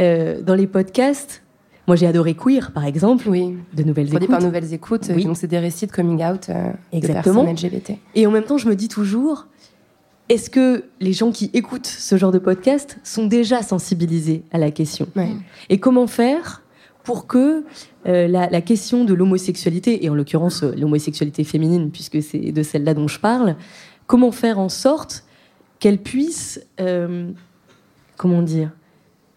[0.00, 1.42] euh, dans les podcasts,
[1.86, 3.28] moi, j'ai adoré Queer, par exemple.
[3.28, 3.58] Oui.
[3.74, 4.36] De nouvelles Produit écoutes.
[4.36, 5.10] par Nouvelles Écoutes.
[5.14, 5.24] Oui.
[5.24, 7.42] Donc, c'est des récits de coming out euh, Exactement.
[7.44, 7.92] de personnes LGBT.
[8.14, 9.46] Et en même temps, je me dis toujours,
[10.28, 14.70] est-ce que les gens qui écoutent ce genre de podcast sont déjà sensibilisés à la
[14.70, 15.32] question ouais.
[15.68, 16.62] Et comment faire
[17.02, 17.64] pour que
[18.06, 22.62] euh, la, la, question de l'homosexualité, et en l'occurrence euh, l'homosexualité féminine, puisque c'est de
[22.62, 23.56] celle-là dont je parle,
[24.06, 25.24] comment faire en sorte
[25.78, 27.30] qu'elle puisse, euh,
[28.16, 28.70] comment dire,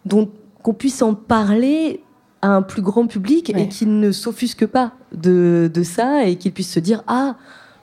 [0.08, 2.02] qu'on puisse en parler
[2.41, 3.63] à un plus grand public ouais.
[3.63, 7.36] et qu'il ne s'offusque pas de, de ça et qu'il puisse se dire ah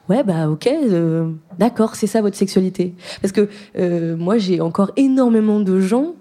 [0.08, 2.94] ouais bah ok euh, d'accord c'est ça votre sexualité.
[3.20, 6.14] Parce que euh, moi j'ai encore énormément de gens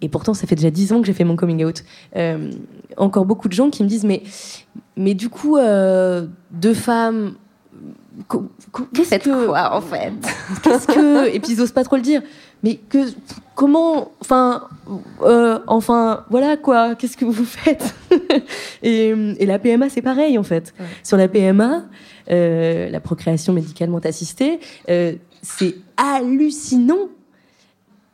[0.00, 1.82] et pourtant ça fait déjà dix ans que j'ai fait mon coming out
[2.16, 2.50] euh,
[2.96, 4.22] encore beaucoup de gens qui me disent mais
[4.96, 7.34] mais du coup deux femmes
[8.94, 10.12] qu'est-ce que quoi en fait?
[10.62, 12.22] qu'est-ce que et puis ils osent pas trop le dire
[12.66, 12.98] mais que
[13.54, 14.68] comment enfin
[15.22, 17.94] euh, enfin voilà quoi qu'est-ce que vous faites
[18.82, 20.86] et, et la PMA c'est pareil en fait ouais.
[21.04, 21.84] sur la PMA
[22.28, 24.58] euh, la procréation médicalement assistée
[24.90, 27.08] euh, c'est hallucinant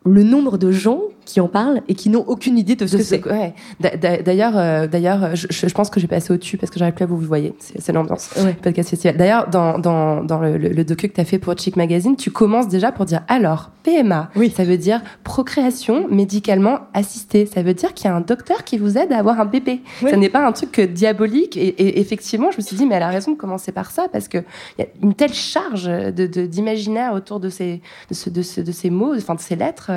[0.05, 3.03] le nombre de gens qui en parlent et qui n'ont aucune idée de ce que
[3.03, 3.25] c'est.
[3.27, 3.55] Ouais.
[3.81, 7.07] D'ailleurs, euh, d'ailleurs, je, je, pense que j'ai passé au-dessus parce que j'arrive plus à
[7.07, 7.55] vous vous voyez.
[7.79, 8.31] C'est l'ambiance.
[8.39, 8.55] Ouais.
[8.55, 9.17] Podcast festival.
[9.17, 12.31] D'ailleurs, dans, dans, dans le, le, docu que tu as fait pour Chic Magazine, tu
[12.31, 14.31] commences déjà pour dire alors PMA.
[14.37, 14.53] Oui.
[14.55, 17.47] Ça veut dire procréation médicalement assistée.
[17.47, 19.81] Ça veut dire qu'il y a un docteur qui vous aide à avoir un bébé.
[20.03, 20.11] Oui.
[20.11, 21.57] Ça n'est pas un truc diabolique.
[21.57, 24.07] Et, et, effectivement, je me suis dit mais elle a raison de commencer par ça
[24.13, 24.39] parce que
[24.79, 27.81] il y a une telle charge de d'imaginaire autour de ces
[28.11, 29.91] de, ce, de, ce, de ces mots, enfin de ces lettres.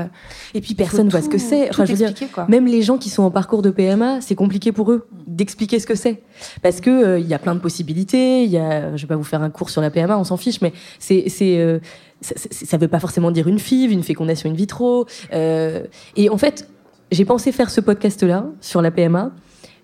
[0.54, 1.70] Et puis personne voit ce que c'est.
[1.70, 2.46] Enfin, je veux dire, quoi.
[2.48, 5.88] même les gens qui sont en parcours de PMA, c'est compliqué pour eux d'expliquer ce
[5.88, 6.24] que c'est,
[6.62, 8.44] parce que euh, il y a plein de possibilités.
[8.44, 10.38] Il y a, je vais pas vous faire un cours sur la PMA, on s'en
[10.38, 11.80] fiche, mais c'est c'est euh,
[12.22, 15.06] ça, ça veut pas forcément dire une FIV, une fécondation in vitro.
[15.34, 15.84] Euh,
[16.16, 16.70] et en fait,
[17.12, 19.32] j'ai pensé faire ce podcast-là sur la PMA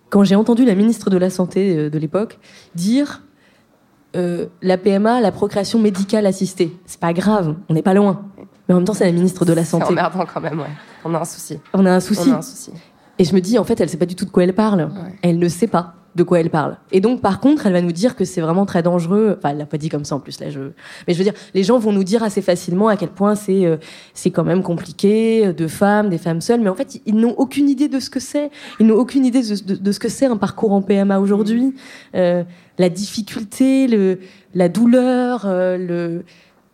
[0.09, 2.39] quand j'ai entendu la ministre de la santé de l'époque
[2.75, 3.21] dire
[4.15, 6.77] euh, la PMA, la procréation médicale assistée.
[6.85, 8.25] C'est pas grave, on n'est pas loin.
[8.67, 9.85] Mais en même temps, c'est la ministre de la santé.
[9.87, 10.65] C'est emmerdant quand même, ouais.
[11.05, 11.59] On a un souci.
[11.73, 12.29] On a un souci.
[12.29, 12.71] On a un souci.
[13.19, 14.81] Et je me dis, en fait, elle sait pas du tout de quoi elle parle.
[14.81, 15.13] Ouais.
[15.21, 16.77] Elle ne sait pas de quoi elle parle.
[16.91, 19.35] Et donc, par contre, elle va nous dire que c'est vraiment très dangereux.
[19.37, 20.49] Enfin, elle l'a pas dit comme ça en plus, là.
[20.49, 20.59] Je...
[21.07, 23.65] Mais je veux dire, les gens vont nous dire assez facilement à quel point c'est
[23.65, 23.77] euh,
[24.13, 26.61] c'est quand même compliqué, euh, de femmes, des femmes seules.
[26.61, 28.51] Mais en fait, ils n'ont aucune idée de ce que c'est.
[28.79, 31.75] Ils n'ont aucune idée de, de, de, ce que c'est un parcours en PMA aujourd'hui.
[32.15, 32.43] Euh,
[32.77, 34.19] la difficulté, le,
[34.53, 36.25] la douleur, euh, le.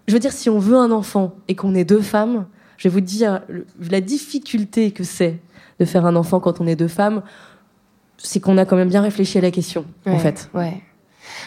[0.07, 2.45] Je veux dire, si on veut un enfant et qu'on est deux femmes,
[2.77, 3.41] je vais vous dire
[3.89, 5.39] la difficulté que c'est
[5.79, 7.21] de faire un enfant quand on est deux femmes,
[8.17, 10.49] c'est qu'on a quand même bien réfléchi à la question, ouais, en fait.
[10.53, 10.81] Ouais.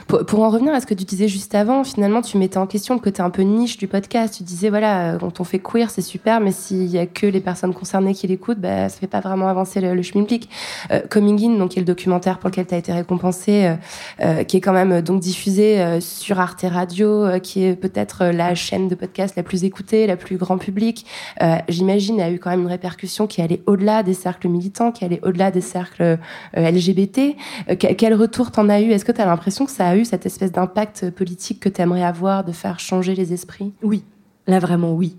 [0.06, 2.66] Pour, pour, en revenir à ce que tu disais juste avant, finalement, tu mettais en
[2.66, 4.34] question le côté un peu niche du podcast.
[4.36, 7.40] Tu disais, voilà, quand on fait queer, c'est super, mais s'il y a que les
[7.40, 10.48] personnes concernées qui l'écoutent, bah, ça fait pas vraiment avancer le, le schmilblick.
[10.90, 13.74] Euh, Coming In, donc, qui est le documentaire pour lequel tu as été récompensé, euh,
[14.20, 18.26] euh, qui est quand même donc diffusé euh, sur Arte Radio, euh, qui est peut-être
[18.26, 21.06] la chaîne de podcast la plus écoutée, la plus grand public.
[21.42, 25.04] Euh, J'imagine, a eu quand même une répercussion qui allait au-delà des cercles militants, qui
[25.04, 26.16] allait au-delà des cercles euh,
[26.54, 27.36] LGBT.
[27.78, 28.90] quel retour t'en as eu?
[28.90, 31.80] Est-ce que tu as l'impression que ça a eu cette espèce d'impact politique que tu
[31.80, 33.72] aimerais avoir, de faire changer les esprits?
[33.82, 34.04] Oui,
[34.46, 35.16] là vraiment oui.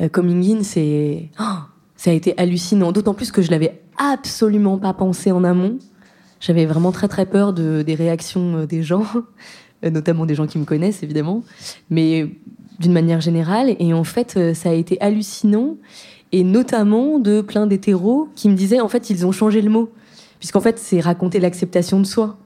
[0.00, 1.30] Euh, coming in, c'est.
[1.40, 1.58] Oh,
[1.96, 5.78] ça a été hallucinant, d'autant plus que je l'avais absolument pas pensé en amont.
[6.40, 9.04] J'avais vraiment très très peur de, des réactions des gens,
[9.82, 11.42] notamment des gens qui me connaissent évidemment,
[11.90, 12.30] mais
[12.78, 13.74] d'une manière générale.
[13.80, 15.76] Et en fait, ça a été hallucinant,
[16.30, 19.90] et notamment de plein d'hétéros qui me disaient en fait ils ont changé le mot,
[20.38, 22.38] puisqu'en fait c'est raconter l'acceptation de soi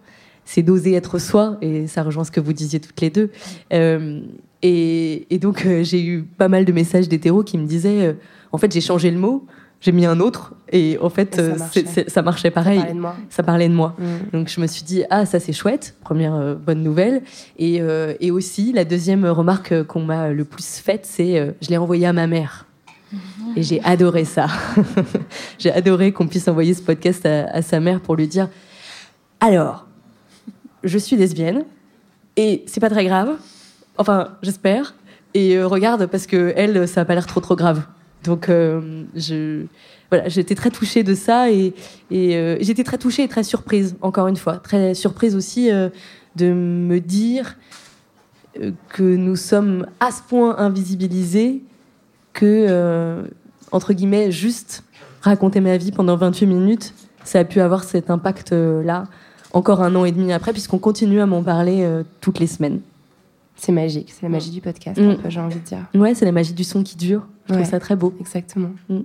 [0.44, 3.30] c'est d'oser être soi, et ça rejoint ce que vous disiez toutes les deux.
[3.72, 4.20] Euh,
[4.62, 8.12] et, et, donc, euh, j'ai eu pas mal de messages d'hétéros qui me disaient euh,
[8.52, 9.46] En fait, j'ai changé le mot,
[9.80, 11.80] j'ai mis un autre, et en fait, et ça, marchait.
[11.80, 12.78] C est, c est, ça, marchait pareil.
[12.78, 13.16] Ça parlait de moi.
[13.28, 13.96] Ça parlait de moi.
[13.98, 14.04] Mmh.
[14.32, 17.22] Donc, je me suis dit Ah, ça, c'est chouette, première bonne nouvelle.
[17.58, 17.80] Et,
[18.20, 22.12] et, aussi, la deuxième remarque qu'on m'a le plus faite, c'est Je l'ai envoyé à
[22.12, 22.66] ma mère.
[23.12, 23.16] Mmh.
[23.56, 24.46] Et j'ai adoré ça.
[25.58, 28.48] j'ai adoré qu'on puisse envoyer ce podcast à, à sa mère pour lui dire
[29.40, 29.86] Alors,
[30.84, 31.64] je suis lesbienne
[32.36, 33.36] et c'est pas très grave.
[33.98, 34.94] Enfin, j'espère.
[35.34, 37.82] Et euh, regarde, parce que elle, ça a pas l'air trop trop grave.
[38.24, 39.64] Donc, euh, je,
[40.10, 41.72] voilà, j'étais très touchée de ça et,
[42.10, 45.88] et euh, j'étais très touchée et très surprise, encore une fois, très surprise aussi euh,
[46.36, 47.56] de me dire
[48.60, 51.62] euh, que nous sommes à ce point invisibilisés
[52.34, 53.22] que, euh,
[53.70, 54.84] entre guillemets, juste
[55.22, 59.04] raconter ma vie pendant 28 minutes, ça a pu avoir cet impact-là
[59.52, 62.80] encore un an et demi après, puisqu'on continue à m'en parler euh, toutes les semaines.
[63.56, 65.28] C'est magique, c'est la magie du podcast, mmh.
[65.28, 65.84] j'ai envie de dire.
[65.94, 67.26] Ouais, c'est la magie du son qui dure.
[67.46, 68.14] Je ouais, trouve ça très beau.
[68.18, 68.70] Exactement.
[68.88, 69.00] Mmh.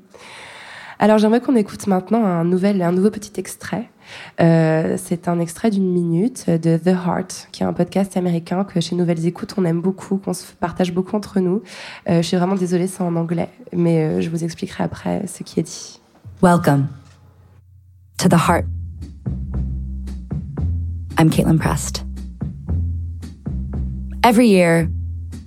[1.00, 3.90] Alors j'aimerais qu'on écoute maintenant un, nouvel, un nouveau petit extrait.
[4.40, 8.80] Euh, c'est un extrait d'une minute de The Heart, qui est un podcast américain que
[8.80, 11.62] chez Nouvelles Écoutes on aime beaucoup, qu'on se partage beaucoup entre nous.
[12.10, 15.44] Euh, je suis vraiment désolée, c'est en anglais, mais euh, je vous expliquerai après ce
[15.44, 16.00] qui est dit.
[16.42, 16.88] Welcome
[18.18, 18.66] to The Heart.
[21.20, 22.04] I'm Caitlin Prest.
[24.24, 24.88] Every year,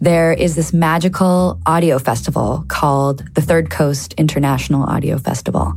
[0.01, 5.75] there is this magical audio festival called the Third Coast International Audio Festival,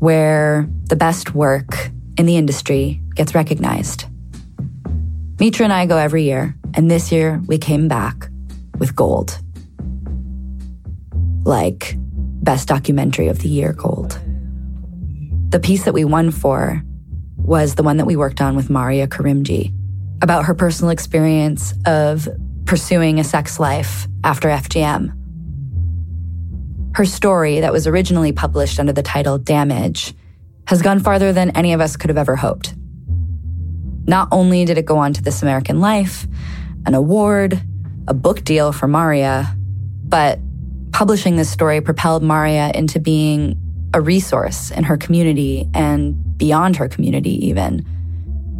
[0.00, 4.06] where the best work in the industry gets recognized.
[5.38, 8.28] Mitra and I go every year, and this year we came back
[8.80, 9.38] with gold.
[11.44, 14.18] Like Best Documentary of the Year gold.
[15.50, 16.82] The piece that we won for
[17.46, 19.72] was the one that we worked on with Maria Karimji
[20.22, 22.28] about her personal experience of
[22.64, 25.12] pursuing a sex life after FGM.
[26.94, 30.14] Her story, that was originally published under the title Damage,
[30.66, 32.74] has gone farther than any of us could have ever hoped.
[34.06, 36.26] Not only did it go on to This American Life,
[36.84, 37.62] an award,
[38.08, 39.54] a book deal for Maria,
[40.04, 40.40] but
[40.96, 43.60] Publishing this story propelled Maria into being
[43.92, 47.86] a resource in her community and beyond her community, even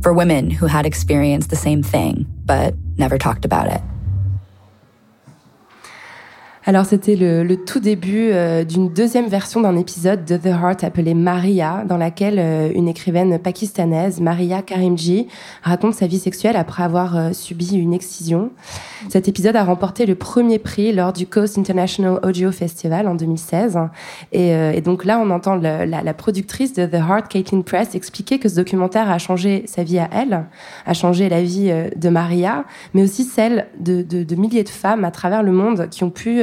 [0.02, 3.80] for women who had experienced the same thing but never talked about it.
[6.68, 10.82] Alors c'était le, le, tout début euh, d'une deuxième version d'un épisode de The Heart
[10.82, 15.28] appelé Maria, dans laquelle euh, une écrivaine pakistanaise, Maria Karimji,
[15.62, 18.50] raconte sa vie sexuelle après avoir euh, subi une excision.
[19.10, 23.78] Cet épisode a remporté le premier prix lors du Coast International Audio Festival en 2016.
[24.32, 28.48] Et, donc là, on entend la, la, productrice de The Heart, Caitlin Press, expliquer que
[28.48, 30.46] ce documentaire a changé sa vie à elle,
[30.86, 35.04] a changé la vie de Maria, mais aussi celle de, de, de milliers de femmes
[35.04, 36.42] à travers le monde qui ont pu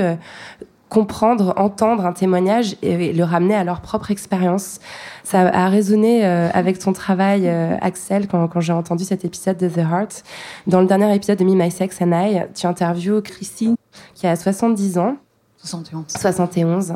[0.94, 4.80] comprendre, entendre un témoignage et le ramener à leur propre expérience.
[5.24, 9.58] Ça a résonné euh, avec ton travail, euh, Axel, quand, quand j'ai entendu cet épisode
[9.58, 10.24] de The Heart.
[10.68, 13.76] Dans le dernier épisode de Me, My Sex and I, tu interviews Christine,
[14.14, 15.16] qui a 70 ans,
[15.64, 16.06] 71.
[16.10, 16.94] 71,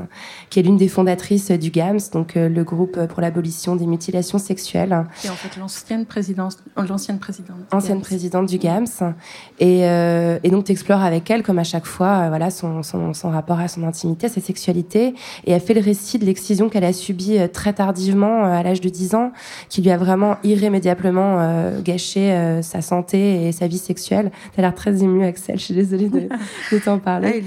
[0.49, 4.39] qui est l'une des fondatrices du GAMS, donc euh, le groupe pour l'abolition des mutilations
[4.39, 5.05] sexuelles.
[5.21, 7.57] Qui est en fait l'ancienne présidente, l'ancienne présidente.
[7.71, 9.13] Ancienne présidente du GAMS.
[9.59, 12.83] Et, euh, et donc tu explores avec elle, comme à chaque fois, euh, voilà son,
[12.83, 15.15] son, son, rapport à son intimité, à sa sexualité.
[15.45, 18.89] Et elle fait le récit de l'excision qu'elle a subie très tardivement, à l'âge de
[18.89, 19.31] 10 ans,
[19.69, 24.31] qui lui a vraiment irrémédiablement euh, gâché sa santé et sa vie sexuelle.
[24.55, 25.57] T'as l'air très émue, Axel.
[25.57, 26.27] Je suis désolée de,
[26.71, 27.41] de t'en parler.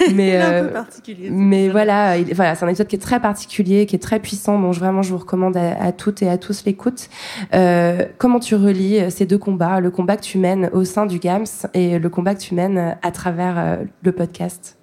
[0.00, 0.66] Ah, est...
[0.66, 1.30] Mais particulier.
[1.30, 4.58] Mais voilà, il, voilà, c'est un épisode qui est très particulier, qui est très puissant.
[4.58, 7.08] Donc vraiment, je vous recommande à, à toutes et à tous l'écoute.
[7.54, 11.18] Euh, comment tu relis ces deux combats, le combat que tu mènes au sein du
[11.18, 14.76] GAMS et le combat que tu mènes à travers euh, le podcast?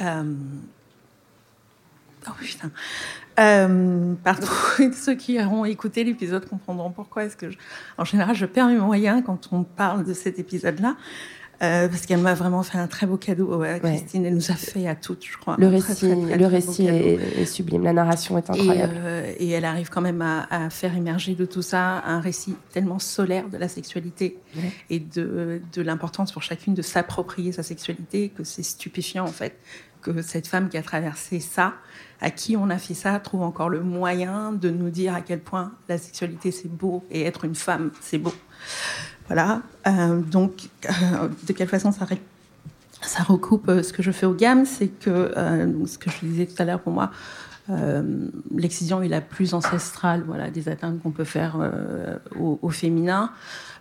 [0.00, 0.22] Euh...
[2.26, 2.70] Oh putain.
[3.38, 4.46] Euh, pardon,
[4.92, 7.58] ceux qui auront écouté l'épisode comprendront pourquoi est-ce que, je...
[7.98, 10.96] en général, je perds mes moyens quand on parle de cet épisode-là.
[11.62, 13.56] Euh, parce qu'elle m'a vraiment fait un très beau cadeau.
[13.56, 14.28] Ouais, Christine, ouais.
[14.28, 15.56] elle nous a fait à toutes, je crois.
[15.58, 18.94] Le récit, très, très, très, le récit est, est, sublime, la narration est incroyable.
[18.94, 22.20] Et, euh, et elle arrive quand même à, à, faire émerger de tout ça un
[22.20, 24.72] récit tellement solaire de la sexualité ouais.
[24.90, 29.56] et de, de l'importance pour chacune de s'approprier sa sexualité que c'est stupéfiant en fait
[30.04, 31.74] que cette femme qui a traversé ça,
[32.20, 35.40] à qui on a fait ça, trouve encore le moyen de nous dire à quel
[35.40, 38.34] point la sexualité c'est beau et être une femme c'est beau.
[39.26, 39.62] Voilà.
[39.86, 42.06] Euh, donc, euh, de quelle façon ça,
[43.22, 45.32] recoupe euh, ce que je fais au GAM C'est que,
[45.86, 47.10] ce que je disais tout à l'heure pour moi,
[48.54, 51.56] l'excision est la plus ancestrale des atteintes qu'on peut faire
[52.38, 53.30] au, au, féminin.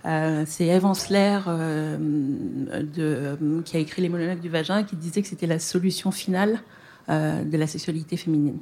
[0.04, 5.48] c'est Eve Ensler de, qui a écrit Les monologues du vagin qui disait que c'était
[5.48, 6.62] la solution finale
[7.10, 8.60] de la sexualité féminine.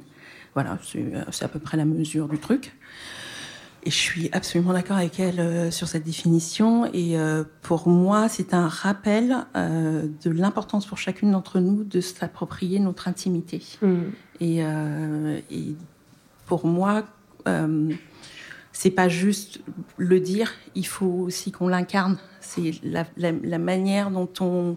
[0.54, 0.76] Voilà,
[1.30, 2.74] c'est à peu près la mesure du truc.
[3.84, 6.86] Et je suis absolument d'accord avec elle euh, sur cette définition.
[6.92, 12.00] Et euh, pour moi, c'est un rappel euh, de l'importance pour chacune d'entre nous de
[12.00, 13.60] s'approprier notre intimité.
[13.80, 13.96] Mm.
[14.40, 14.58] Et,
[15.50, 15.76] et,
[16.46, 17.04] pour moi,
[18.72, 19.60] c'est pas juste
[19.96, 22.18] le dire, il faut aussi qu'on l'incarne.
[22.40, 24.76] C'est la, la, la, manière dont on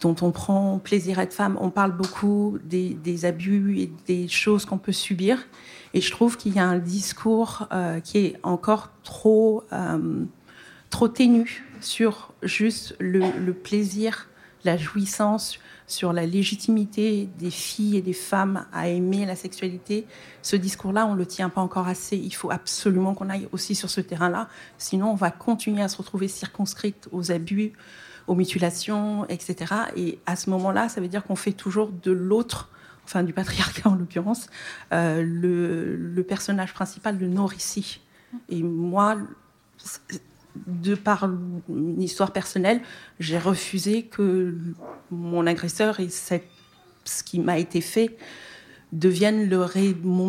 [0.00, 1.58] dont on prend plaisir à être femme.
[1.60, 5.38] On parle beaucoup des, des abus et des choses qu'on peut subir.
[5.94, 10.24] Et je trouve qu'il y a un discours euh, qui est encore trop, euh,
[10.90, 14.28] trop ténu sur juste le, le, plaisir,
[14.64, 20.04] la jouissance, sur la légitimité des filles et des femmes à aimer la sexualité.
[20.42, 22.16] Ce discours-là, on ne le tient pas encore assez.
[22.16, 24.48] Il faut absolument qu'on aille aussi sur ce terrain-là.
[24.78, 27.72] Sinon, on va continuer à se retrouver circonscrite aux abus,
[28.26, 29.74] aux mutilations, etc.
[29.96, 32.70] Et à ce moment-là, ça veut dire qu'on fait toujours de l'autre
[33.04, 34.48] enfin du patriarcat en l'occurrence,
[34.92, 38.00] euh, le, le, personnage principal de nos récits.
[38.48, 39.18] Et moi,
[40.66, 41.28] de par
[41.68, 42.80] une histoire personnelle,
[43.20, 44.56] j'ai refusé que
[45.10, 48.16] mon agresseur et ce qui m'a été fait
[48.92, 49.66] deviennent le,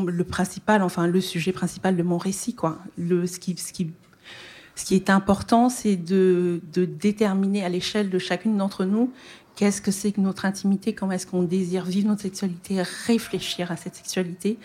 [0.10, 2.56] le principal, enfin le sujet principal de mon récit.
[2.56, 2.80] Quoi.
[2.98, 3.56] Le, ce, qui,
[4.92, 9.12] est important, c'est de déterminer à l'échelle de chacune d'entre nous
[9.56, 13.78] Qu'est-ce que c'est que notre intimité Comment est-ce qu'on désire vivre notre sexualité Réfléchir à
[13.78, 14.58] cette sexualité.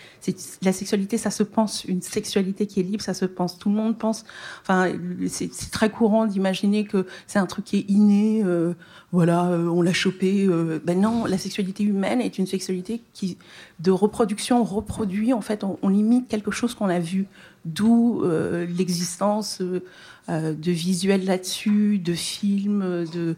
[0.61, 1.85] La sexualité, ça se pense.
[1.85, 3.57] Une sexualité qui est libre, ça se pense.
[3.57, 4.25] Tout le monde pense.
[4.61, 4.91] Enfin,
[5.29, 8.43] c'est très courant d'imaginer que c'est un truc qui est inné.
[8.43, 8.73] Euh,
[9.13, 10.45] voilà, euh, on l'a chopé.
[10.45, 13.37] Euh, ben non, la sexualité humaine est une sexualité qui,
[13.79, 15.31] de reproduction, reproduit.
[15.31, 17.27] En fait, on, on imite quelque chose qu'on a vu.
[17.63, 23.35] D'où l'existence de visuels là-dessus, de films, de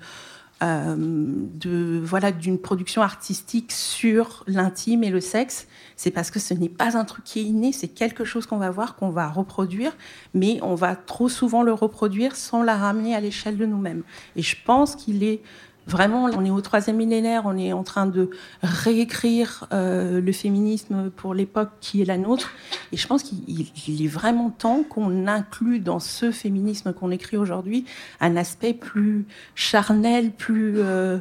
[0.62, 6.54] euh, de voilà d'une production artistique sur l'intime et le sexe, c'est parce que ce
[6.54, 9.28] n'est pas un truc qui est inné, c'est quelque chose qu'on va voir, qu'on va
[9.28, 9.96] reproduire,
[10.34, 14.04] mais on va trop souvent le reproduire sans la ramener à l'échelle de nous-mêmes.
[14.36, 15.42] Et je pense qu'il est
[15.86, 18.30] Vraiment, on est au troisième millénaire, on est en train de
[18.62, 22.52] réécrire euh, le féminisme pour l'époque qui est la nôtre.
[22.92, 27.86] Et je pense qu'il est vraiment temps qu'on inclue dans ce féminisme qu'on écrit aujourd'hui
[28.22, 29.26] un aspect plus
[29.56, 31.20] charnel, plus euh,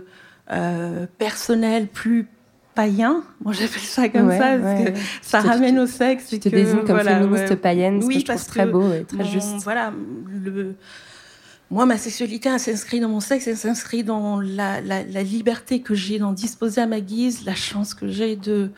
[0.52, 2.28] euh, personnel, plus
[2.74, 3.22] païen.
[3.44, 4.92] Moi, j'appelle ça comme Ouais, ça parce ouais.
[4.92, 6.32] que ça ramène au sexe.
[6.32, 7.56] et te que, désigne comme voilà, féministe ouais.
[7.56, 9.56] païenne, ce oui, que je trouve parce très beau et très mon- juste.
[9.64, 9.92] Voilà,
[10.44, 10.74] le,
[11.72, 14.82] moi, ma sexualité, elle s'inscrit dans mon sexe, elle s'inscrit dans la,
[15.22, 18.70] liberté que j'ai d'en disposer à ma guise, la chance que j'ai de,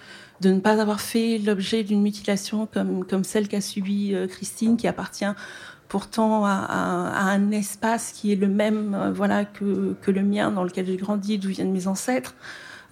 [0.45, 5.24] ne pas avoir fait l'objet d'une mutilation comme, celle qu'a subie euh, Christine, qui appartient
[5.88, 10.86] pourtant à, un espace qui est le même euh, voilà, que, le mien, dans lequel
[10.86, 12.36] j'ai grandi, d'où viennent mes ancêtres.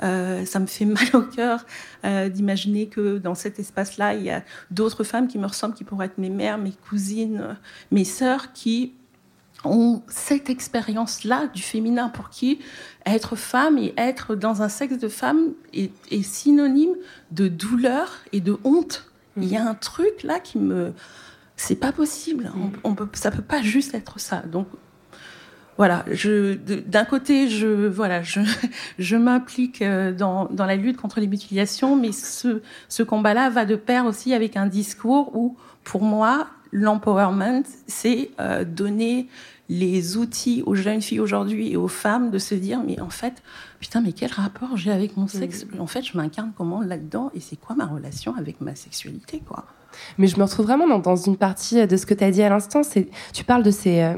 [0.02, 1.64] Euh, ça me fait mal au cœur
[2.02, 4.42] d'imaginer que dans cet espace-là, il y a
[4.72, 7.56] d'autres femmes qui me ressemblent, qui pourraient être mes mères, mes cousines,
[7.92, 8.94] mes sœurs, qui
[9.64, 12.58] ont cette expérience-là du féminin, pour qui
[13.06, 16.94] être femme et être dans un sexe de femme est, est synonyme
[17.30, 19.10] de douleur et de honte.
[19.36, 20.92] Il y a un truc là qui me...
[21.56, 22.50] C'est pas possible.
[22.56, 24.40] On, on peut, ça peut pas juste être ça.
[24.40, 24.66] Donc
[25.78, 26.04] voilà,
[26.86, 28.40] d'un côté, je, voilà, je,
[28.98, 33.64] je m'implique euh, dans, dans la lutte contre les mutilations, mais ce, ce combat-là va
[33.64, 39.28] de pair aussi avec un discours où, pour moi, l'empowerment, c'est euh, donner
[39.68, 43.42] les outils aux jeunes filles aujourd'hui et aux femmes de se dire, mais en fait,
[43.80, 47.40] putain, mais quel rapport j'ai avec mon sexe En fait, je m'incarne comment là-dedans et
[47.40, 49.64] c'est quoi ma relation avec ma sexualité, quoi?
[50.18, 52.42] Mais je me retrouve vraiment dans, dans une partie de ce que tu as dit
[52.42, 52.82] à l'instant.
[52.82, 54.16] C'est, tu parles de ces, euh,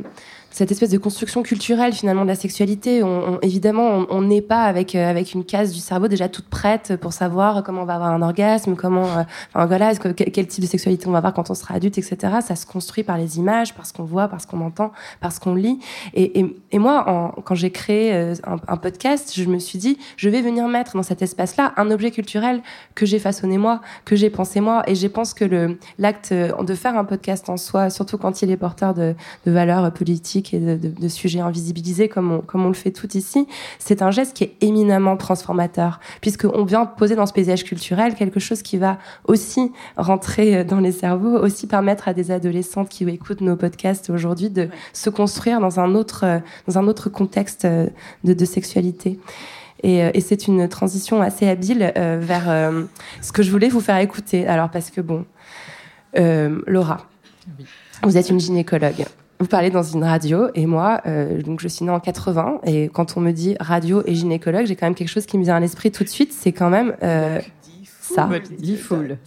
[0.55, 3.03] cette espèce de construction culturelle finalement de la sexualité.
[3.03, 6.47] On, on- évidemment, on- n'est pas avec euh, avec une case du cerveau déjà toute
[6.49, 10.63] prête pour savoir comment on va avoir un orgasme, comment, euh, enfin voilà, quel, type
[10.63, 12.17] de sexualité on va avoir quand on sera adulte, etc.
[12.41, 15.33] Ça se construit par les images, par ce qu'on voit, par ce qu'on entend, par
[15.33, 15.81] ce qu'on lit.
[16.15, 18.35] Et, et, et moi, en- quand j'ai créé euh,
[18.69, 22.13] un, podcast, je me suis dit, je vais venir mettre dans cet espace-là un objet
[22.13, 22.63] culturel
[22.95, 24.85] que j'ai façonné moi, que j'ai pensé moi.
[24.87, 28.57] Et je pense que l'acte de faire un podcast en soi, surtout quand il est
[28.57, 29.15] porteur de,
[29.47, 32.91] de valeurs politiques et de, de, de sujets invisibilisés comme on, comme on le fait
[32.91, 33.47] tout ici,
[33.79, 38.41] c'est un geste qui est éminemment transformateur, puisqu'on vient poser dans ce paysage culturel quelque
[38.41, 43.41] chose qui va aussi rentrer dans les cerveaux, aussi permettre à des adolescentes qui écoutent
[43.41, 47.87] nos podcasts aujourd'hui de se construire dans un autre, euh, dans un autre contexte euh,
[48.25, 49.21] de, de sexualité.
[49.83, 52.85] Et, euh, et c'est une transition assez habile euh, vers euh,
[53.21, 54.47] ce que je voulais vous faire écouter.
[54.47, 55.25] Alors parce que bon,
[56.19, 57.07] euh, Laura,
[58.03, 59.05] vous êtes une gynécologue.
[59.45, 62.89] Vous parlez dans une radio et moi, euh, donc je suis née en 80 et
[62.91, 65.57] quand on me dit radio et gynécologue, j'ai quand même quelque chose qui me vient
[65.57, 66.33] à l'esprit tout de suite.
[66.33, 67.41] C'est quand même euh,
[68.01, 68.27] ça.
[68.83, 69.19] foule.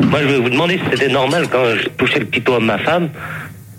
[0.00, 2.78] Moi, je vais vous demander si c'était normal quand je touchais le pitot à ma
[2.78, 3.10] femme.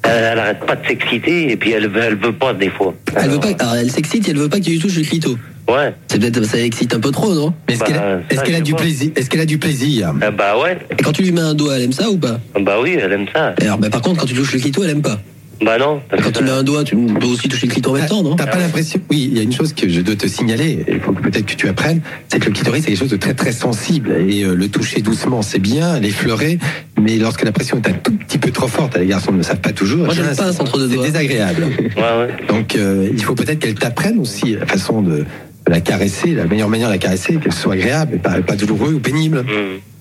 [0.03, 2.93] Elle, elle arrête pas de s'exciter et puis elle, veut- elle veut pas des fois.
[3.15, 5.03] Elle veut pas, alors elle s'excite et elle veut pas que tu lui touches le
[5.03, 5.35] clito.
[5.67, 5.95] Ouais.
[6.07, 7.51] C'est peut-être, ça excite un peu trop, non?
[7.67, 10.13] Mais est-ce qu'elle a- Bah, est-ce qu'elle a du plaisir Est-ce qu'elle a du plaisir?
[10.13, 10.77] Bah ouais.
[10.99, 12.39] Et quand tu lui mets un doigt, elle aime ça ou pas?
[12.59, 13.55] Bah oui, elle aime ça.
[13.59, 15.19] Alors, bah, par contre, quand tu touches le clito, elle aime pas.
[15.63, 16.01] Bah non.
[16.23, 18.35] Quand tu mets un doigt, tu peux aussi toucher le clito en même temps, non
[18.35, 20.99] T'as pas l'impression Oui, il y a une chose que je dois te signaler, il
[20.99, 23.35] faut que peut-être que tu apprennes, c'est que le clitoris c'est quelque chose de très
[23.35, 26.57] très sensible et euh, le toucher doucement c'est bien, l'effleurer,
[26.99, 29.43] mais lorsque la pression est un tout petit peu trop forte, les garçons ne le
[29.43, 30.05] savent pas toujours.
[30.05, 31.05] Moi, bien, pas un c'est- centre de C'est doigts.
[31.05, 31.67] désagréable.
[32.49, 35.25] Donc euh, il faut peut-être qu'elle t'apprenne aussi la façon de
[35.67, 38.93] la caresser, la meilleure manière de la caresser, qu'elle soit agréable et pas, pas douloureux
[38.95, 39.45] ou pénible.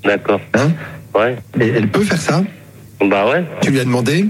[0.04, 0.40] D'accord.
[0.54, 0.70] Hein?
[1.14, 1.36] Ouais.
[1.60, 2.42] Et elle peut faire ça?
[3.04, 3.44] Bah ouais.
[3.60, 4.24] Tu lui as demandé?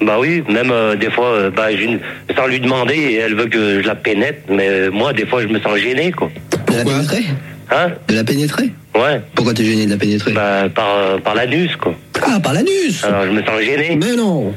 [0.00, 3.80] Bah oui, même euh, des fois, euh, bah, je- sans lui demander, elle veut que
[3.82, 6.30] je la pénètre, mais euh, moi, des fois, je me sens gêné, quoi.
[6.70, 7.24] De la pénétrer?
[7.70, 7.88] Hein?
[8.08, 8.70] De la pénétrer?
[8.94, 9.20] Ouais.
[9.34, 10.32] Pourquoi t'es gêné de la pénétrer?
[10.32, 11.94] Bah, par, euh, par l'anus, quoi.
[12.22, 13.96] Ah, par l'anus Alors, je me sens gêné.
[13.96, 14.52] Mais non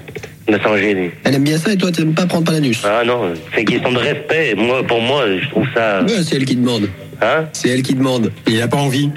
[0.48, 1.12] Je me sens gêné.
[1.24, 2.82] Elle aime bien ça et toi, t'aimes pas prendre par l'anus?
[2.84, 4.56] Ah non, c'est question de respect.
[4.58, 6.04] Moi, pour moi, je trouve ça...
[6.04, 6.90] Ouais, c'est elle qui demande.
[7.22, 7.46] Hein?
[7.54, 8.32] C'est elle qui demande.
[8.48, 9.10] Il n'a pas envie.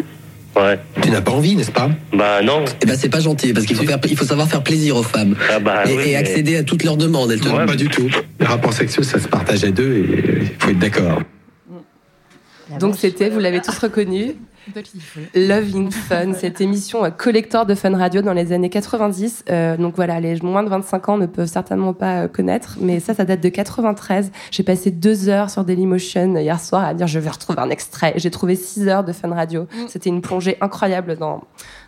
[0.54, 0.78] Ouais.
[1.02, 1.88] Tu n'as pas envie, n'est-ce pas?
[2.12, 2.64] Bah non.
[2.82, 5.02] Eh ben c'est pas gentil parce qu'il faut faire, il faut savoir faire plaisir aux
[5.02, 7.32] femmes Ah bah et, oui, et mais- accéder à toutes leurs demandes.
[7.32, 8.08] Elles te Non, pas du tout.
[8.38, 11.22] Les rapports sexuels, ça se partage à deux et il faut être d'accord.
[12.80, 14.32] Donc c'était, vous l'avez tous reconnu,
[15.34, 19.44] Loving Fun, cette émission euh, collector de Fun Radio dans les années 90.
[19.50, 23.00] Euh, donc voilà, les moins de 25 ans ne peuvent certainement pas euh, connaître, mais
[23.00, 24.30] ça, ça date de 93.
[24.50, 28.14] J'ai passé deux heures sur Dailymotion hier soir à dire je vais retrouver un extrait.
[28.16, 29.66] J'ai trouvé six heures de Fun Radio.
[29.88, 31.42] C'était une plongée incroyable dans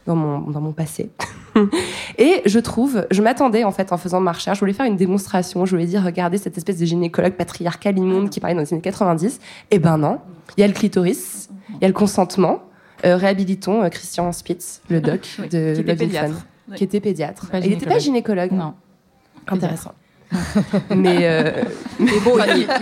[0.06, 1.10] dans mon dans mon passé.
[2.18, 4.96] Et je trouve, je m'attendais en fait en faisant ma recherche, je voulais faire une
[4.96, 8.72] démonstration, je voulais dire regardez cette espèce de gynécologue patriarcal immonde qui parlait dans les
[8.72, 9.40] années 90.
[9.70, 10.20] Eh ben non,
[10.56, 12.62] il y a le clitoris, il y a le consentement.
[13.04, 16.34] Euh, réhabilitons euh, Christian Spitz, le doc de qui était pédiatre.
[16.34, 16.76] Fun, Oui.
[16.76, 17.50] qui était pédiatre.
[17.50, 18.52] Pas il n'était pas gynécologue.
[18.52, 18.74] Non.
[19.48, 19.92] Intéressant.
[20.96, 21.50] mais, euh,
[22.00, 22.32] mais bon,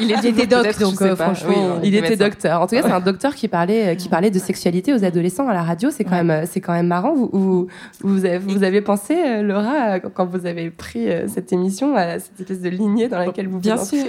[0.00, 2.60] il, il était doc, donc euh, franchement, oui, il était docteur.
[2.60, 5.52] En tout cas, c'est un docteur qui parlait, qui parlait de sexualité aux adolescents à
[5.52, 5.90] la radio.
[5.90, 7.14] C'est quand même, c'est quand même marrant.
[7.14, 7.68] Vous, vous,
[8.00, 12.40] vous, avez, vous avez pensé, euh, Laura, quand vous avez pris cette émission, à cette
[12.40, 14.04] espèce de lignée dans laquelle vous bien sûr.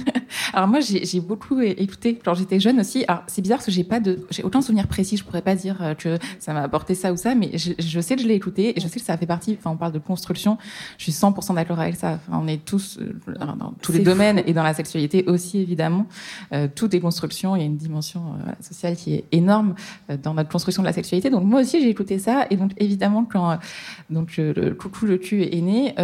[0.52, 3.04] Alors moi, j'ai beaucoup écouté quand j'étais jeune aussi.
[3.08, 5.16] Alors c'est bizarre parce que j'ai pas de, j'ai aucun souvenir précis.
[5.16, 8.16] Je pourrais pas dire que ça m'a apporté ça ou ça, mais je, je sais
[8.16, 9.56] que je l'ai écouté et je sais que ça fait partie.
[9.58, 10.58] Enfin, on parle de construction.
[10.98, 12.18] Je suis 100% d'accord avec ça.
[12.28, 16.06] Enfin, on est tous euh, dans tous les domaines et dans la sexualité aussi évidemment.
[16.52, 17.56] Euh, tout est construction.
[17.56, 19.74] Il y a une dimension euh, sociale qui est énorme
[20.10, 21.30] euh, dans notre construction de la sexualité.
[21.30, 23.58] Donc moi aussi j'ai écouté ça et donc évidemment quand
[24.10, 25.94] donc le coucou le cul est né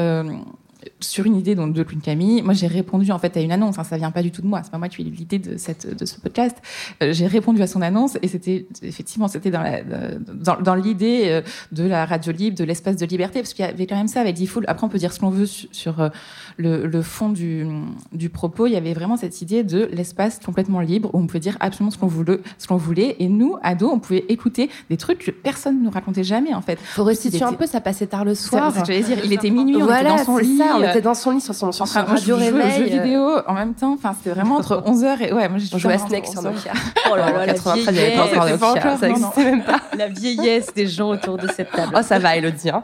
[1.02, 3.78] sur une idée donc, de Queen Camille, moi j'ai répondu en fait à une annonce.
[3.78, 4.60] Hein, ça vient pas du tout de moi.
[4.62, 6.56] C'est pas moi qui ai eu l'idée de cette de ce podcast.
[7.02, 11.24] Euh, j'ai répondu à son annonce et c'était effectivement c'était dans la dans, dans l'idée
[11.26, 11.42] euh,
[11.72, 14.20] de la radio libre, de l'espace de liberté, parce qu'il y avait quand même ça
[14.20, 14.64] avec Diffoul.
[14.68, 16.08] Après on peut dire ce qu'on veut sur, sur euh,
[16.56, 17.66] le, le, fond du
[18.12, 18.66] du propos.
[18.66, 21.90] Il y avait vraiment cette idée de l'espace complètement libre où on peut dire absolument
[21.90, 23.16] ce qu'on voulait, ce qu'on voulait.
[23.18, 26.62] Et nous ados, on pouvait écouter des trucs que personne ne nous racontait jamais en
[26.62, 26.78] fait.
[26.78, 27.66] Faut restituer un peu.
[27.66, 28.72] Ça passait tard le soir.
[28.84, 30.58] J'allais dire, il était minuit, on était dans son lit.
[30.58, 32.78] Ça, on était dans son lit sur son, sur son radio réveil.
[32.78, 33.94] jeux vidéo en même temps.
[33.94, 36.72] Enfin, c'était vraiment entre 11h et ouais, moi j'ai joué à Snake sur Nokia.
[37.10, 39.00] Oh là là, la vieillesse.
[39.00, 39.80] Ça existait même pas.
[39.96, 41.92] La vieillesse des gens autour de cette table.
[41.98, 42.70] Oh, ça va, Elodie.
[42.70, 42.82] Hein.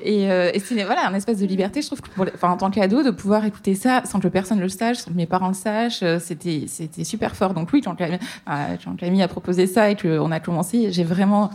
[0.00, 2.56] et, euh, et c'est voilà un espèce de liberté, je trouve, que pour, enfin, en
[2.56, 5.48] tant qu'ado, de pouvoir écouter ça sans que personne le sache, sans que mes parents
[5.48, 7.52] le sachent, euh, c'était c'était super fort.
[7.54, 10.92] Donc oui, Jean Camille a proposé ça et qu'on a commencé.
[10.92, 11.50] J'ai vraiment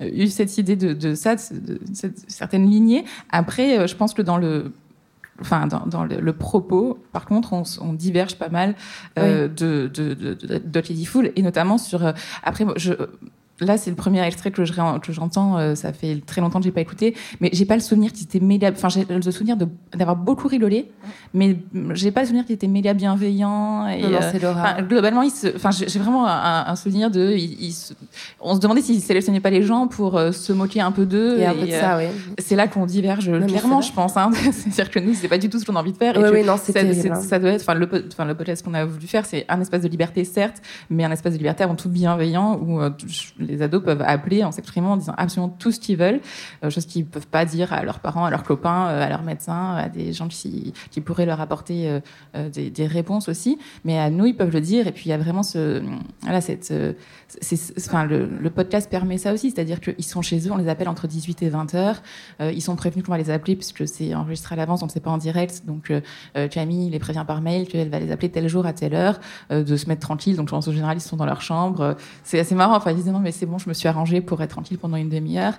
[0.00, 3.04] eu cette idée de, de ça, de, cette certaine lignée.
[3.30, 4.72] Après, euh, je pense que dans le
[5.40, 8.74] enfin dans, dans le, le, propos, par contre, on, on diverge pas mal
[9.18, 9.54] euh, oui.
[9.54, 12.04] de, de, de, de, de Lady Fool, et notamment sur.
[12.04, 12.12] Euh,
[12.42, 12.92] après, je,
[13.60, 15.56] Là, c'est le premier extrait que j'entends.
[15.56, 18.24] Euh, ça fait très longtemps que j'ai pas écouté, mais j'ai pas le souvenir qu'il
[18.24, 18.70] était méga.
[18.70, 19.56] Enfin, j'ai le souvenir
[19.94, 20.90] d'avoir beaucoup rigolé,
[21.32, 21.56] mais
[21.94, 23.86] j'ai pas le souvenir qu'il était méga bienveillant.
[23.88, 25.56] Et, non, non, euh, globalement, il se.
[25.56, 27.32] Enfin, j'ai vraiment un, un, souvenir de.
[27.32, 27.94] Il, il se,
[28.40, 31.42] on se demandait s'il sélectionnait pas les gens pour euh, se moquer un peu d'eux.
[31.42, 32.04] Un peu de ça, oui.
[32.38, 34.18] C'est là qu'on diverge non, clairement, je pense.
[34.18, 34.32] Hein.
[34.52, 36.14] C'est-à-dire que nous, c'est pas du tout ce qu'on a envie de faire.
[36.18, 36.72] Oui, et oui, non, ça,
[37.22, 37.62] ça doit être.
[37.62, 40.60] Enfin, le, enfin, le podcast qu'on a voulu faire, c'est un espace de liberté, certes,
[40.90, 42.80] mais un espace de liberté avant tout bienveillant où
[43.46, 46.20] les ados peuvent appeler en s'exprimant en disant absolument tout ce qu'ils veulent,
[46.64, 49.22] euh, chose qu'ils peuvent pas dire à leurs parents, à leurs copains, euh, à leurs
[49.22, 50.72] médecins, à des gens qui,
[51.04, 52.00] pourraient leur apporter
[52.34, 53.58] euh, des, réponses aussi.
[53.84, 54.86] Mais à nous, ils peuvent le dire.
[54.86, 55.82] Et puis il y a vraiment ce,
[56.22, 56.72] voilà, cette,
[57.78, 61.06] enfin, le, podcast permet ça aussi, c'est-à-dire qu'ils sont chez eux, on les appelle entre
[61.06, 62.02] 18 et 20 heures.
[62.40, 65.10] Ils sont prévenus qu'on va les appeler puisque c'est enregistré à l'avance, donc c'est pas
[65.10, 65.62] en direct.
[65.66, 65.92] Donc
[66.50, 69.20] Camille les prévient par mail qu'elle va les appeler tel jour à telle heure,
[69.50, 70.36] de se mettre tranquille.
[70.36, 71.96] Donc je pense au général ils sont dans leur chambre.
[72.24, 72.76] C'est assez marrant.
[72.76, 74.96] Enfin ils disent non mais c'est bon, je me suis arrangée pour être tranquille pendant
[74.96, 75.54] une demi-heure.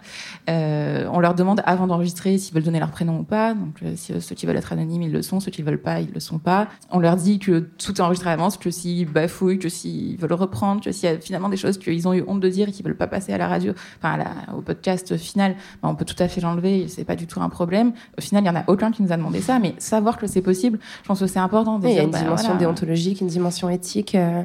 [0.50, 3.54] Euh, on leur demande avant d'enregistrer s'ils veulent donner leur prénom ou pas.
[3.54, 6.02] Donc euh, si, ceux qui veulent être anonymes ils le sont, ceux qui veulent pas
[6.02, 6.68] ils le sont pas.
[6.92, 10.34] On leur dit que tout est enregistré à l'avance, que s'ils bafouillent, que s'ils veulent
[10.34, 12.72] reprendre, que s'il y a finalement des choses qu'ils ont eu honte de dire et
[12.72, 15.96] qu'ils veulent pas passer à la radio, enfin à la, au podcast final, ben on
[15.96, 17.94] peut tout à fait l'enlever, c'est pas du tout un problème.
[18.18, 20.28] Au final, il y en a aucun qui nous a demandé ça, mais savoir que
[20.28, 21.80] c'est possible, je pense que c'est important.
[21.84, 22.60] il y a une bah, dimension voilà.
[22.60, 24.16] déontologique, une dimension éthique.
[24.16, 24.44] Euh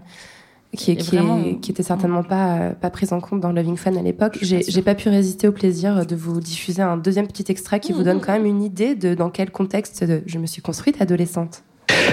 [0.77, 1.43] qui, qui, vraiment...
[1.45, 4.39] est, qui était certainement pas pas prise en compte dans Loving Fun à l'époque.
[4.41, 7.97] J'ai pas pu résister au plaisir de vous diffuser un deuxième petit extrait qui mmh.
[7.97, 11.01] vous donne quand même une idée de dans quel contexte de, je me suis construite
[11.01, 11.63] adolescente.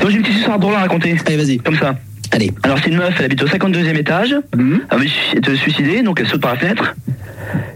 [0.01, 1.15] Donc j'ai une petite histoire drôle à raconter.
[1.25, 1.57] Allez, vas-y.
[1.57, 1.95] Comme ça.
[2.31, 2.51] Allez.
[2.63, 4.35] Alors c'est une meuf, elle habite au 52e étage.
[4.55, 4.77] Mmh.
[4.91, 6.95] Elle veut se suicider, donc elle saute par la fenêtre.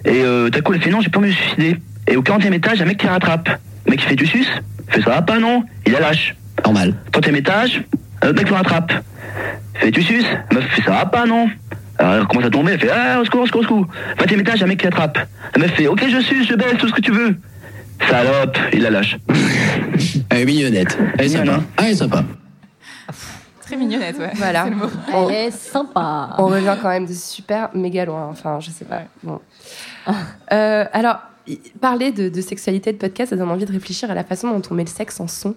[0.05, 1.77] Et euh, d'un coup elle fait non, j'ai pas envie de me suicider.
[2.07, 3.49] Et au 40e étage, un mec qui la rattrape.
[3.85, 4.45] Le mec qui fait du sus,
[4.87, 6.35] fait ça va pas non, il la lâche.
[6.63, 6.93] Normal.
[7.11, 7.83] 30e étage,
[8.23, 8.93] un autre mec le rattrape.
[9.75, 11.49] Fait tu suces, meuf fait ça va pas non.
[11.97, 13.87] Alors elle commence à tomber, elle fait ah au secours, au secours, au secours.
[14.19, 15.19] 20e étage, un mec qui l'attrape.
[15.55, 17.35] La meuf fait ok je suce, je baisse, tout ce que tu veux.
[18.09, 19.17] Salope, il la lâche.
[20.29, 20.97] elle est mignonnette.
[21.17, 21.59] Elle est sympa.
[21.77, 22.23] Ah, elle est sympa.
[23.61, 24.31] Très mignonnette, ouais.
[24.35, 24.65] Voilà.
[24.65, 24.89] Le mot.
[25.13, 26.35] Elle est sympa.
[26.37, 28.27] On revient quand même de super méga loin.
[28.29, 29.03] Enfin, je sais pas.
[29.23, 29.39] Bon.
[30.51, 31.19] Euh, alors,
[31.79, 34.61] parler de, de, sexualité de podcast, ça donne envie de réfléchir à la façon dont
[34.69, 35.55] on met le sexe en son.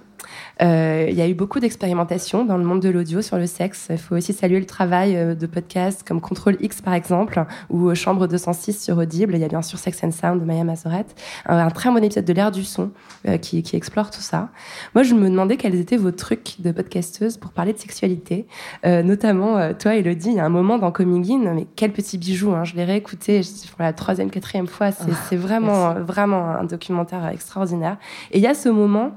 [0.62, 3.88] Euh, il y a eu beaucoup d'expérimentations dans le monde de l'audio sur le sexe.
[3.90, 8.26] Il faut aussi saluer le travail de podcasts comme Contrôle X par exemple, ou Chambre
[8.26, 9.34] 206 sur Audible.
[9.34, 11.14] Il y a bien sûr Sex and Sound de Maya Mazorette,
[11.46, 12.90] un, un très bon épisode de l'ère du son
[13.26, 14.50] euh, qui, qui, explore tout ça.
[14.94, 18.46] Moi, je me demandais quels étaient vos trucs de podcasteuse pour parler de sexualité,
[18.84, 20.30] euh, notamment euh, toi, Elodie.
[20.30, 22.52] Il y a un moment dans Coming In, mais quel petit bijou.
[22.52, 23.40] Hein, je l'ai réécouté
[23.70, 24.90] pour la troisième, quatrième fois.
[24.92, 26.06] C'est oh, vraiment, merci.
[26.06, 27.96] vraiment un documentaire extraordinaire.
[28.32, 29.12] Et il y a ce moment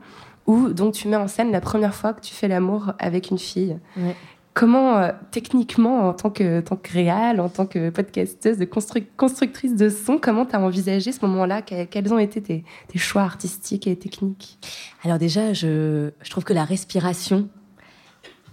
[0.49, 3.37] où donc tu mets en scène la première fois que tu fais l'amour avec une
[3.37, 3.77] fille.
[3.95, 4.15] Ouais.
[4.55, 9.75] comment, euh, techniquement, en tant que, tant que réal, en tant que podcasteuse, de constructrice
[9.75, 11.61] de son, comment tu as envisagé ce moment-là?
[11.61, 12.63] Quels ont été tes,
[12.95, 14.57] choix artistiques et techniques?
[15.03, 17.47] Alors déjà, je, je, trouve que la respiration,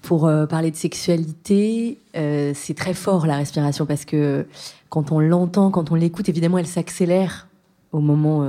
[0.03, 4.47] pour euh, parler de sexualité, euh, c'est très fort la respiration, parce que
[4.91, 7.49] quand on l'entend, quand on l'écoute, évidemment, elle s'accélère
[7.93, 8.47] au moment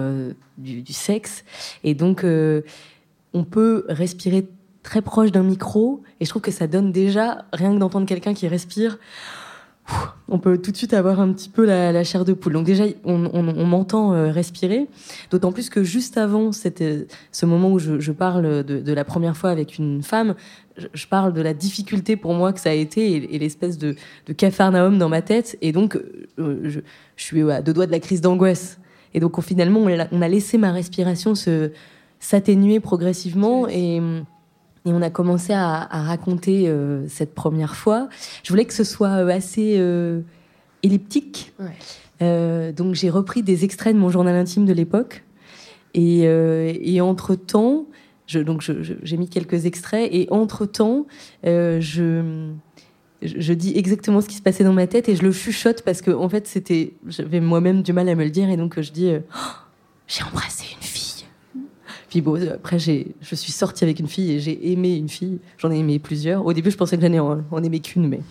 [0.58, 1.46] du, du, sexe.
[1.86, 2.26] Et donc,
[3.38, 4.50] on peut respirer
[4.84, 6.02] très proche d'un micro.
[6.20, 8.98] Et je trouve que ça donne déjà, rien que d'entendre quelqu'un qui respire,
[10.28, 12.54] on peut tout de suite avoir un petit peu la, chair de poule.
[12.54, 13.18] Donc déjà, on,
[13.66, 14.88] m'entend euh, respirer,
[15.32, 19.50] d'autant plus que juste avant euh, ce moment où je, parle de, la première fois
[19.50, 20.36] avec une femme,
[20.94, 24.34] je, parle de la difficulté pour moi que ça a été et, l'espèce de, de
[24.34, 25.58] capharnaüm dans ma tête.
[25.62, 25.98] Et donc,
[26.40, 26.80] euh, je,
[27.16, 28.80] suis à deux doigts de la crise d'angoisse.
[29.14, 31.72] Et donc, finalement, on a, laissé ma respiration se
[32.20, 34.02] s'atténuer progressivement et
[34.88, 38.08] et on a commencé à, raconter euh, cette première fois.
[38.44, 40.22] Je voulais que ce soit euh, assez euh,
[40.82, 41.54] elliptique.
[42.22, 45.24] donc j'ai repris des extraits de mon journal intime de l'époque.
[45.94, 47.88] Et, entre-temps,
[48.34, 48.64] donc
[49.04, 50.08] j'ai mis quelques extraits.
[50.14, 51.06] Et entre-temps,
[51.44, 52.52] je,
[53.22, 56.02] je dis exactement ce qui se passait dans ma tête et je le chuchote parce
[56.02, 58.92] que en fait c'était j'avais moi-même du mal à me le dire et donc je
[58.92, 59.40] dis oh,
[60.08, 60.97] j'ai embrassé une fille
[62.10, 65.40] puis bon, après, je suis sortie avec une fille et j'ai aimé une fille.
[65.58, 66.46] J'en ai aimé plusieurs.
[66.46, 68.22] Au début, je pensais que j'en ai en, aimé qu'une, mais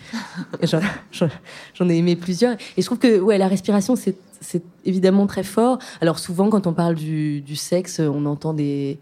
[0.63, 2.57] j'en ai aimé plusieurs.
[2.75, 5.77] Et je trouve que ouais, la respiration, c'est évidemment très fort.
[6.01, 8.97] Alors souvent, quand on parle du, sexe, on entend des,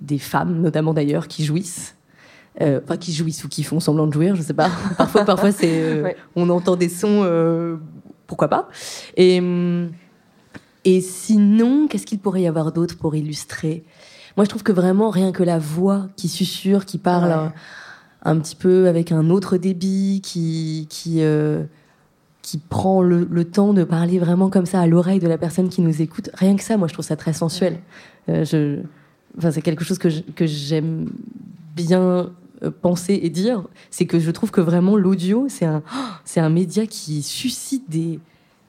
[0.00, 1.94] des femmes, notamment d'ailleurs, qui jouissent.
[2.62, 4.70] Euh, enfin, qui jouissent ou qui font semblant de jouir, je sais pas.
[4.96, 7.76] Parfois, parfois, c'est, euh, on entend des sons, euh,
[8.28, 8.68] pourquoi pas.
[9.16, 9.42] Et,
[10.84, 13.84] et sinon, qu'est-ce qu'il pourrait y avoir d'autre pour illustrer?
[14.36, 17.52] Moi, je trouve que vraiment, rien que la voix qui susurre, qui parle
[18.22, 21.62] un, petit peu avec un autre débit, qui, qui, euh,
[22.42, 25.82] qui prend le, temps de parler vraiment comme ça à l'oreille de la personne qui
[25.82, 27.78] nous écoute, rien que ça, moi, je trouve ça très sensuel.
[28.28, 28.80] Euh, je,
[29.38, 31.10] enfin, c'est quelque chose que, que j'aime
[31.76, 32.30] bien
[32.64, 35.82] euh, penser et dire, c'est que je trouve que vraiment l'audio, c'est un,
[36.24, 38.18] c'est un média qui suscite des,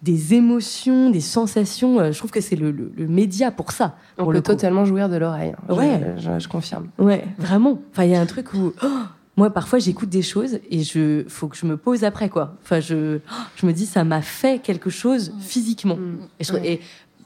[0.02, 2.00] des émotions, des sensations.
[2.00, 3.96] Euh, je trouve que c'est le, média pour ça.
[4.18, 5.54] On peut totalement jouir de l'oreille.
[5.70, 5.74] Hein.
[5.74, 6.16] Ouais.
[6.40, 6.88] Je, confirme.
[6.98, 7.80] Ouais, vraiment.
[7.92, 8.74] Enfin, il y a un truc où.
[8.84, 8.88] Oh,
[9.38, 12.56] moi, parfois, j'écoute des choses et je faut que je me pose après, quoi.
[12.64, 13.20] Enfin, je,
[13.58, 15.98] je me dis, ça m'a fait quelque chose physiquement.
[15.98, 16.56] Mm.
[16.64, 16.80] et,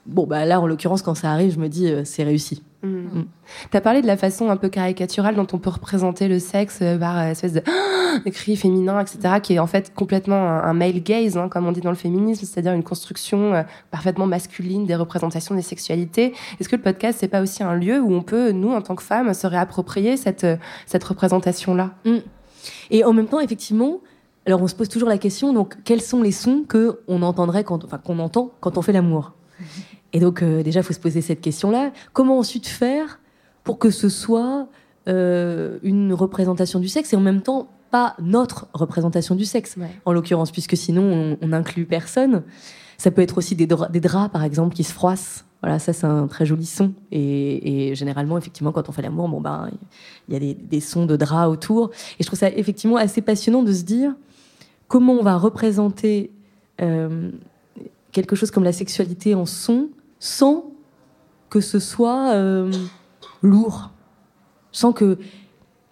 [0.10, 2.64] bon, bah là, en l'occurrence, quand ça arrive, je me dis, euh, c'est réussi.
[2.84, 2.88] Mm.
[2.88, 3.26] Mm.
[3.72, 6.80] Tu as parlé de la façon un peu caricaturale dont on peut représenter le sexe
[6.82, 7.62] euh, par euh, espèce de,
[8.32, 11.82] cri féminin, etc., qui est en fait complètement un, male gaze, hein, comme on dit
[11.82, 16.34] dans le féminisme, c'est-à-dire une construction parfaitement masculine des représentations des sexualités.
[16.60, 18.96] Est-ce que le podcast, c'est pas aussi un lieu où on peut, nous, en tant
[18.96, 20.48] que femmes, se réapproprier cette,
[20.86, 21.92] cette représentation-là?
[22.06, 22.18] Mm.
[22.92, 24.00] Et en même temps, effectivement,
[24.46, 27.64] alors on se pose toujours la question, donc quels sont les sons que on entendrait
[27.64, 29.34] quand, enfin, qu'on entend quand on fait l'amour?
[30.14, 31.92] Et donc, euh, déjà, il faut se poser cette question-là.
[32.14, 33.20] Comment ensuite faire
[33.64, 34.68] pour que ce soit
[35.08, 40.14] euh, une représentation du sexe et en même temps pas notre représentation du sexe, en
[40.14, 42.44] l'occurrence, puisque sinon, on n'inclut personne.
[42.98, 45.46] Ça peut être aussi des, des, draps, par exemple, qui se froissent.
[45.64, 46.94] Voilà, ça, c'est un très joli son.
[47.12, 49.72] Et, généralement, effectivement, quand on fait l'amour, bon, ben,
[50.28, 51.90] il y a des, sons de draps autour.
[52.20, 54.14] Et je trouve ça effectivement assez passionnant de se dire
[54.88, 56.32] comment on va représenter
[56.82, 57.32] euh,
[58.12, 59.90] quelque chose comme la sexualité en son
[60.20, 60.72] sans
[61.50, 62.72] que ce soit euh,
[63.42, 63.92] lourd.
[64.72, 65.18] Sans que.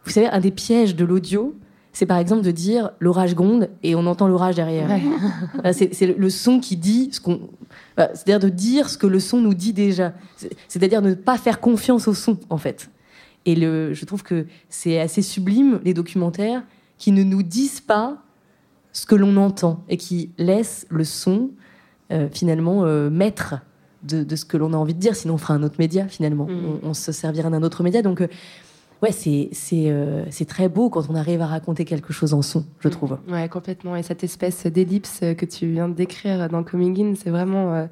[0.05, 1.53] Vous savez, un des pièges de l'audio,
[1.91, 4.89] c'est par exemple de dire l'orage gronde et on entend l'orage derrière.
[5.73, 7.49] c'est le son qui dit ce qu'on.
[7.97, 10.13] C'est-à-dire de dire ce que le son nous dit déjà.
[10.67, 12.89] C'est-à-dire ne pas faire confiance au son, en fait.
[13.45, 16.63] Et le, je trouve que c'est assez sublime, les documentaires,
[16.97, 18.21] qui ne nous disent pas
[18.91, 21.51] ce que l'on entend et qui laissent le son,
[22.11, 23.55] euh, finalement, euh, maître
[24.03, 26.45] de, ce que l'on a envie de dire, sinon on fera un autre média finalement.
[26.45, 26.79] Mm.
[26.83, 28.01] On, se servira d'un autre média.
[28.01, 28.27] Donc, euh,
[29.01, 32.65] ouais, c'est euh, c'est très beau quand on arrive à raconter quelque chose en son,
[32.79, 32.91] je mm.
[32.91, 33.17] trouve.
[33.29, 33.95] Ouais, complètement.
[33.95, 37.73] Et cette espèce d'ellipse que tu viens de décrire dans Coming In, c'est vraiment.
[37.73, 37.85] Euh,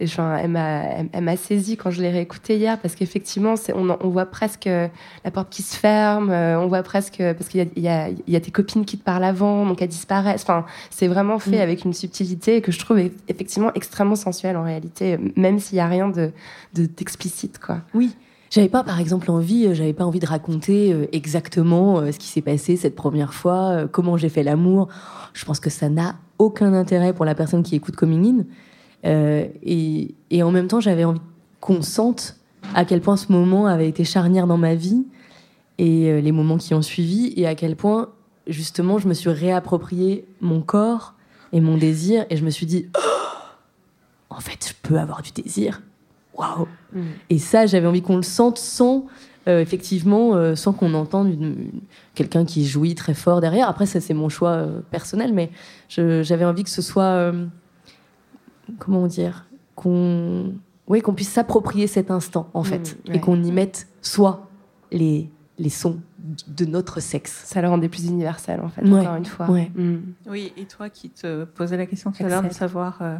[0.00, 5.30] elle m'a saisi quand je l'ai réécouté hier parce qu'effectivement, on, on, voit presque la
[5.32, 8.98] porte qui se ferme, on voit presque parce qu'il y, y, a tes copines qui
[8.98, 10.42] te parlent avant, donc elles disparaissent.
[10.42, 11.62] Enfin, c'est vraiment fait mm.
[11.62, 15.88] avec une subtilité que je trouve effectivement extrêmement sensuelle en réalité, même s'il y a
[15.88, 16.32] rien de
[16.74, 17.78] d'explicite, quoi.
[17.94, 18.16] Oui.
[18.50, 22.18] J'avais pas, par exemple, envie, euh, j'avais pas envie de raconter euh, exactement euh, ce
[22.18, 24.88] qui s'est passé cette première fois, comment j'ai fait l'amour.
[25.32, 28.44] Je pense que ça n'a aucun intérêt pour la personne qui écoute Coming In.
[29.04, 31.20] Euh, et, et, en même temps, j'avais envie
[31.60, 32.36] qu'on sente
[32.74, 35.04] à quel point ce moment avait été charnière dans ma vie
[35.78, 38.10] et euh, les moments qui ont suivi et à quel point
[38.46, 41.14] justement, je me suis réapproprié mon corps
[41.52, 43.38] et mon désir, et je me suis dit, oh,
[44.30, 45.82] en fait, je peux avoir du désir.
[46.34, 46.66] Waouh
[47.28, 49.06] Et ça, j'avais envie qu'on le sente sans,
[49.48, 51.36] euh, effectivement, euh, sans qu'on entende
[52.14, 53.68] quelqu'un qui jouit très fort derrière.
[53.68, 55.50] Après, ça, c'est mon choix euh, personnel, mais
[55.88, 57.32] j'avais envie que ce soit,
[58.78, 60.54] comment dire, qu'on
[60.88, 63.20] oui, qu'on puisse s'approprier cet instant, en fait, Mm, et ouais.
[63.20, 64.48] qu'on y mette soit
[64.90, 66.00] les, les sons
[66.48, 67.42] de notre sexe.
[67.46, 69.48] Ça le rendait plus universel, en fait, Ouais, encore une fois.
[69.50, 69.70] ouais.
[69.74, 69.98] Mm.
[70.26, 73.16] Oui, et toi qui te posais la question tout à l'heure de savoir euh,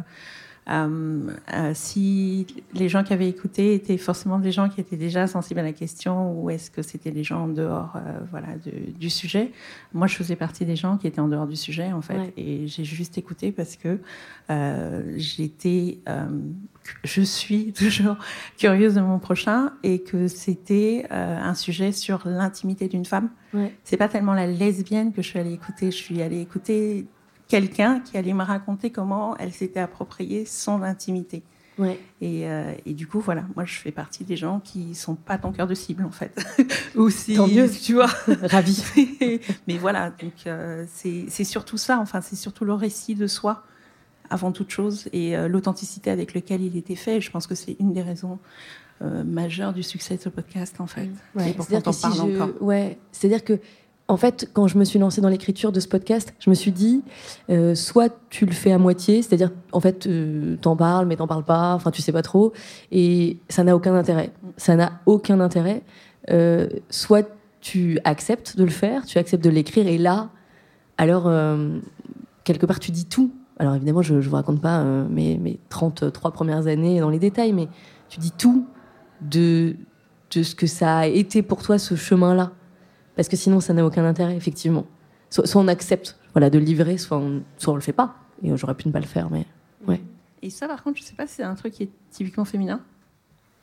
[1.73, 5.63] si les gens qui avaient écouté étaient forcément des gens qui étaient déjà sensibles à
[5.63, 9.51] la question ou est-ce que c'était des gens en dehors euh, voilà, de- du sujet.
[9.93, 12.33] Moi, je faisais partie des gens qui étaient en dehors du sujet, en fait, Ouais.
[12.37, 13.99] et j'ai juste écouté parce que
[14.49, 16.25] euh, j'étais, euh,
[17.03, 18.17] je suis toujours
[18.57, 23.29] curieuse de mon prochain et que c'était euh, un sujet sur l'intimité d'une femme.
[23.53, 23.73] Ouais.
[23.83, 27.05] C'est pas tellement la lesbienne que je suis allée écouter, je suis allée écouter
[27.47, 31.43] quelqu'un qui allait me raconter comment elle s'était appropriée son intimité.
[31.79, 31.99] Ouais.
[32.21, 35.39] Et, euh, et du coup, voilà, moi je fais partie des gens qui sont pas
[35.39, 36.31] ton cœur de cible en fait.
[36.95, 37.67] Ou si, Tant mieux.
[37.69, 38.05] tu vois.
[38.43, 38.83] Ravi.
[39.67, 43.63] Mais voilà, donc euh, c'est surtout ça, enfin c'est surtout le récit de soi
[44.29, 47.19] avant toute chose et euh, l'authenticité avec laquelle il était fait.
[47.21, 48.39] Je pense que c'est une des raisons
[49.25, 51.09] majeures du succès de ce podcast en fait.
[51.35, 52.97] Ouais, c'est-à-dire que si je- ouais,
[53.43, 53.59] que
[54.07, 56.71] en fait, quand je me suis lancée dans l'écriture de ce podcast, je me suis
[56.71, 57.03] dit,
[57.49, 61.27] euh, soit tu le fais à moitié, c'est-à-dire, en fait, euh, t'en parles, mais t'en
[61.27, 62.51] parles pas, enfin, tu sais pas trop,
[62.91, 64.31] et ça n'a aucun intérêt.
[64.57, 65.83] Ça n'a aucun intérêt.
[66.31, 67.29] Euh, soit
[67.61, 70.29] tu acceptes de le faire, tu acceptes de l'écrire, et là,
[70.97, 71.31] alors,
[72.43, 73.31] quelque part, tu dis tout.
[73.57, 77.51] Alors, évidemment, je ne vous raconte pas mes, mes 33 premières années dans les détails,
[77.51, 77.67] mais
[78.09, 78.67] tu dis tout
[79.21, 79.75] de
[80.29, 82.51] ce que ça a été pour toi, ce chemin-là.
[83.15, 84.85] Parce que sinon, ça n'a aucun intérêt, effectivement.
[85.29, 88.15] Soit, soit on accepte voilà, de livrer, soit on, soit on le fait pas.
[88.43, 89.45] Et euh, j'aurais pu ne pas le faire, mais
[89.87, 90.01] ouais.
[90.41, 92.81] Et ça, par contre, je sais pas si c'est un truc qui est typiquement féminin.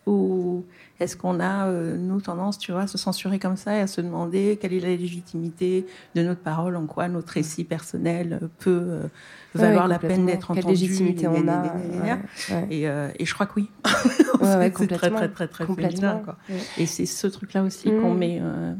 [0.06, 0.64] Ou
[0.98, 3.86] est-ce qu'on a, euh, nous, tendance, tu vois, à se censurer comme ça et à
[3.86, 8.70] se demander quelle est la légitimité de notre parole, en quoi notre récit personnel peut
[8.82, 9.02] euh,
[9.54, 10.74] valoir ouais, la peine d'être Quelle entendu.
[10.80, 12.66] légitimité on a, ouais.
[12.70, 13.70] Et, euh, et je crois que oui.
[14.42, 16.00] C'est très, très, très, très Complètement.
[16.00, 16.22] féminin.
[16.24, 16.36] Quoi.
[16.78, 18.00] Et c'est ce truc-là aussi Mm.
[18.00, 18.72] qu'on met, euh,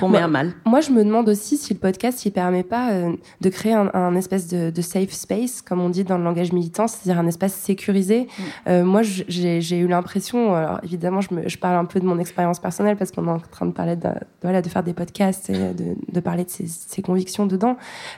[0.00, 0.52] qu'on met à mal.
[0.64, 3.90] Moi, je me demande aussi si le podcast, il permet pas euh, de créer un,
[3.94, 7.26] un espèce de, de safe space, comme on dit dans le langage militant, c'est-à-dire un
[7.26, 8.28] espace sécurisé.
[8.66, 12.18] Euh, moi, j'ai eu l'impression, alors évidemment, je, me, je parle un peu de mon
[12.18, 14.94] expérience personnelle parce qu'on est en train de parler de, de- voilà, de faire des
[14.94, 17.76] podcasts et de, de parler de ses, ses convictions dedans.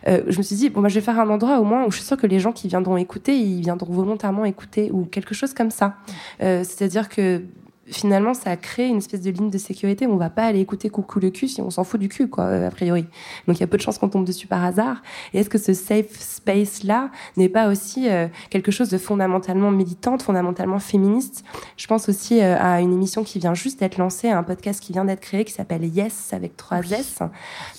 [0.08, 1.90] Euh, je me suis dit, bon, bah, je vais faire un endroit au moins où
[1.90, 5.34] je suis sûre que les gens qui viendront écouter, ils viendront volontairement écouter ou quelque
[5.34, 5.96] chose comme ça.
[6.40, 7.42] C'est-à-dire que
[7.90, 10.06] finalement, ça a créé une espèce de ligne de sécurité.
[10.06, 12.44] On va pas aller écouter coucou le cul si on s'en fout du cul, quoi,
[12.44, 13.06] euh, a priori.
[13.46, 15.02] Donc il y a peu de chances qu'on tombe dessus par hasard.
[15.32, 19.70] Et est-ce que ce safe space là n'est pas aussi euh, quelque chose de fondamentalement
[19.70, 21.44] militante, fondamentalement féministe?
[21.76, 24.92] Je pense aussi euh, à une émission qui vient juste d'être lancée, un podcast qui
[24.92, 27.18] vient d'être créé qui s'appelle Yes avec trois S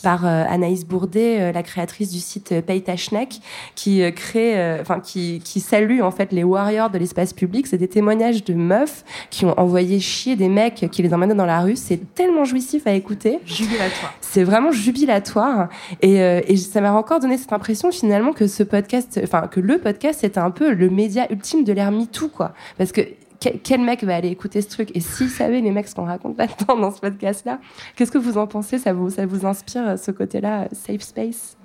[0.03, 3.39] par euh, Anaïs Bourdet, la créatrice du site Paye ta schneck,
[3.75, 7.67] qui crée, enfin qui qui salue en fait les warriors de l'espace public.
[7.67, 11.45] C'est des témoignages de meufs qui ont envoyé chier des mecs qui les emmènent dans
[11.45, 11.75] la rue.
[11.75, 13.39] C'est tellement jouissif à écouter.
[13.45, 14.13] Jubilatoire.
[14.21, 15.69] C'est vraiment jubilatoire.
[16.01, 19.59] Et, euh, et ça m'a encore donné cette impression finalement que ce podcast, enfin que
[19.59, 22.53] le podcast était un peu le média ultime de l'ère MeToo, quoi.
[22.77, 23.01] Parce que
[23.39, 24.89] quel, mec va aller écouter ce truc?
[24.95, 27.59] Et s'ils savaient les mecs ce qu'on raconte là-dedans dans ce podcast-là,
[27.95, 28.79] qu'est-ce que vous en pensez?
[28.79, 31.57] Ça vous, ça vous inspire euh, ce côté-là, euh, safe space?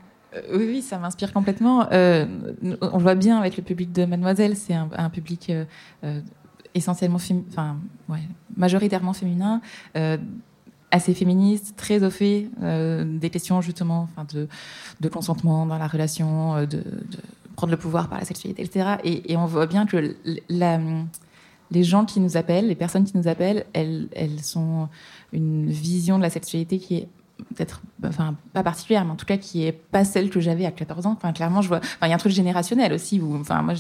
[0.51, 1.87] Oui, oui, ça m'inspire complètement.
[1.93, 2.25] Euh,
[2.81, 6.21] on le voit bien avec le public de Mademoiselle, c'est un, un public euh,
[6.75, 7.19] essentiellement,
[7.51, 7.77] enfin,
[8.57, 9.61] majoritairement féminin,
[9.97, 10.17] euh,
[10.91, 16.57] assez féministe, très au fait euh, des questions justement, enfin, de, consentement dans la relation,
[16.57, 16.85] euh, de,
[17.57, 18.97] prendre le pouvoir par la sexualité, etc.
[19.05, 20.17] Et, on voit bien que
[20.49, 24.89] les gens qui nous appellent, les personnes qui nous appellent, elles, elles sont
[25.33, 27.09] une vision de la sexualité qui est
[27.55, 30.71] peut-être, enfin, pas particulière, mais en tout cas qui est pas celle que j'avais à
[30.71, 31.13] 14 ans.
[31.17, 33.75] Enfin, clairement, je vois, enfin, il y a un truc générationnel aussi où, enfin, moi,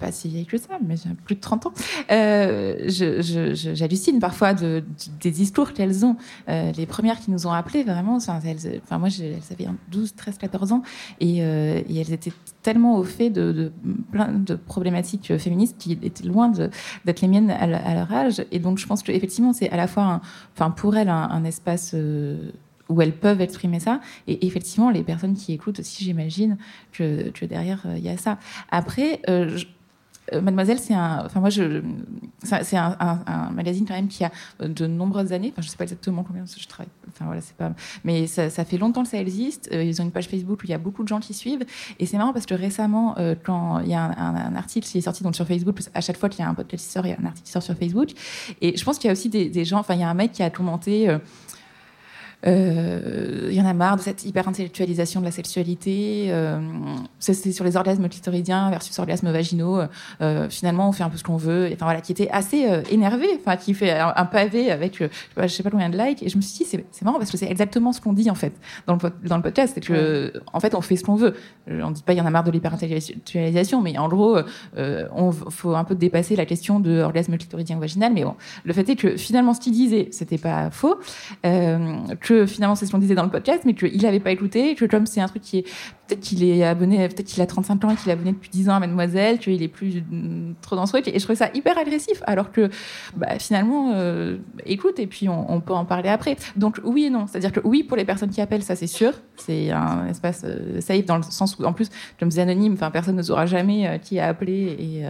[0.00, 1.72] pas si vieille que ça, mais j'ai plus de 30 ans.
[2.10, 4.84] Euh, J'hallucine parfois de, de-
[5.20, 6.16] des discours qu'elles ont.
[6.48, 10.14] Euh, les premières qui nous ont appelés, vraiment, enfin, elles, enfin moi, elles avaient 12,
[10.14, 10.82] 13, 14 ans
[11.20, 12.32] et, euh, et elles étaient
[12.62, 13.72] tellement au fait de,
[14.10, 18.42] plein de problématiques féministes qui étaient loin d'être les miennes à, le- à leur âge.
[18.50, 20.20] Et donc, je pense que effectivement, c'est à la fois,
[20.54, 22.50] enfin, pour elles, un, espace euh,
[22.88, 24.00] où elles peuvent exprimer ça.
[24.26, 26.56] Et effectivement, les personnes qui écoutent aussi, j'imagine
[26.92, 28.38] que, derrière, il y a ça.
[28.70, 29.20] Après,
[30.32, 35.52] Mademoiselle, c'est un, enfin moi c'est un, magazine quand même qui a de nombreuses années.
[35.52, 36.90] Enfin, je sais pas exactement combien je travaille.
[37.08, 37.72] Enfin voilà, c'est pas,
[38.04, 39.68] mais ça, fait longtemps que ça existe.
[39.72, 41.64] Euh, ils ont une page Facebook où il y a beaucoup de gens qui suivent.
[41.98, 45.02] Et c'est marrant parce que récemment, euh, quand il y a un, article qui est
[45.02, 47.10] sorti donc sur Facebook, à chaque fois qu'il y a un podcast qui sort, il
[47.10, 48.10] y a un article qui sort sur Facebook.
[48.60, 49.78] Et je pense qu'il y a aussi des, gens.
[49.78, 51.18] Enfin, il y a un mec qui a commenté euh,
[52.46, 56.26] il y en a marre de cette hyper-intellectualisation de la sexualité.
[56.30, 56.58] Euh,
[57.18, 59.80] c'est sur les orgasmes clitoridiens versus orgasmes vaginaux.
[60.20, 61.68] Euh, finalement, on fait un peu ce qu'on veut.
[61.72, 65.48] Enfin voilà, qui était assez énervé, enfin qui fait un, pavé avec je sais, pas,
[65.48, 66.22] sais pas combien de likes.
[66.22, 68.34] Et je me suis dit, c'est marrant parce que c'est exactement ce qu'on dit en
[68.34, 68.52] fait
[68.86, 69.72] dans le, dans le podcast.
[69.74, 71.34] C'est que en fait, on fait ce qu'on veut.
[71.68, 74.38] On dit pas il y en a marre de l'hyper-intellectualisation, mais en gros,
[74.76, 78.12] on faut un peu dépasser la question de orgasme clitoridien ou vaginal.
[78.12, 78.34] Mais bon,
[78.64, 80.98] le fait est que finalement, ce qu'il disait, c'était pas faux.
[81.42, 84.76] Que que finalement c'est ce qu'on disait dans le podcast, mais qu'il n'avait pas écouté,
[84.76, 85.64] que comme c'est un truc qui est
[86.06, 88.68] peut-être qu'il est abonné, peut-être qu'il a 35 ans et qu'il est abonné depuis 10
[88.68, 90.02] ans à Mademoiselle, qu'il est plus
[90.62, 91.08] trop dans ce truc.
[91.08, 92.70] Et je trouvais ça hyper agressif, alors que
[93.16, 96.36] bah, finalement, euh, écoute, et puis on, peut en parler après.
[96.56, 97.26] Donc oui et non.
[97.26, 99.12] C'est-à-dire que oui, pour les personnes qui appellent, ça c'est sûr.
[99.36, 102.90] C'est un espace euh, safe dans le sens où, en plus, comme disais anonyme, enfin,
[102.90, 105.04] personne ne saura jamais euh, qui a appelé.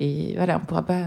[0.00, 1.02] Et, et voilà, on pourra pas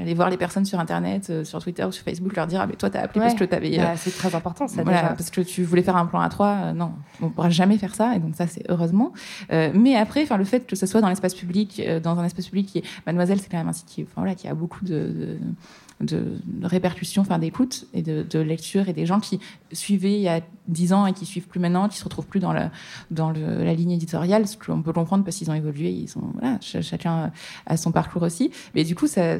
[0.00, 2.76] aller voir les personnes sur Internet, sur Twitter ou sur Facebook, leur dire Ah, mais
[2.76, 3.76] toi, t'as appelé parce que t'avais.
[3.76, 4.82] Bah, c'est très important, ça.
[4.92, 6.72] Voilà, parce que tu voulais faire un plan à trois.
[6.72, 8.16] non, on ne pourra jamais faire ça.
[8.16, 9.12] Et donc, ça, c'est heureusement.
[9.52, 12.24] Euh, mais après, enfin, le fait que ce soit dans l'espace public, euh, dans un
[12.24, 14.84] espace public qui est Mademoiselle, c'est quand même un site qui, voilà, qui a beaucoup
[14.84, 15.38] de,
[16.00, 19.40] de répercussions, enfin d'écoute et de, de, lecture et des gens qui
[19.72, 22.40] suivaient il y a dix ans et qui suivent plus maintenant, qui se retrouvent plus
[22.40, 22.70] dans, la,
[23.10, 26.32] dans le, la ligne éditoriale, ce qu'on peut comprendre parce qu'ils ont évolué, ils sont
[26.34, 27.30] voilà, chacun
[27.66, 28.50] a son parcours aussi.
[28.74, 29.36] Mais du coup, ça,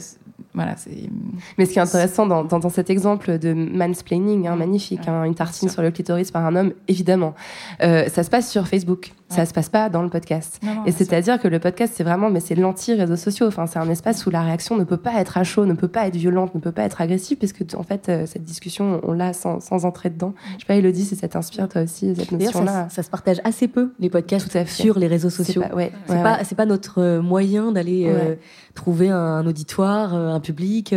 [0.55, 1.09] voilà, c'est.
[1.57, 5.35] Mais ce qui est intéressant dans, dans, cet exemple de mansplaining, hein, magnifique, hein, une
[5.35, 7.35] tartine sur le clitoris par un homme, évidemment,
[7.83, 9.13] euh, ça se passe sur Facebook.
[9.33, 10.61] Ça se passe pas dans le podcast.
[10.87, 13.47] et c'est-à-dire que le podcast, c'est vraiment, mais c'est l'anti-réseaux sociaux.
[13.47, 15.89] Enfin, c'est un espace où la réaction ne peut pas être à chaud, ne peut
[15.89, 19.13] pas être violente, ne peut pas être agressive, puisque en fait, euh, cette discussion, on
[19.13, 20.35] l'a sans, sans, entrer dedans.
[20.55, 22.89] Je sais pas, Elodie, si ça t'inspire toi aussi cette notion-là.
[22.89, 25.63] Ça, ça, se partage assez peu les podcasts sur les réseaux sociaux.
[25.67, 28.37] C'est ouais, pas, pas, notre euh, moyen d'aller euh,
[28.75, 30.95] trouver un, auditoire, un public.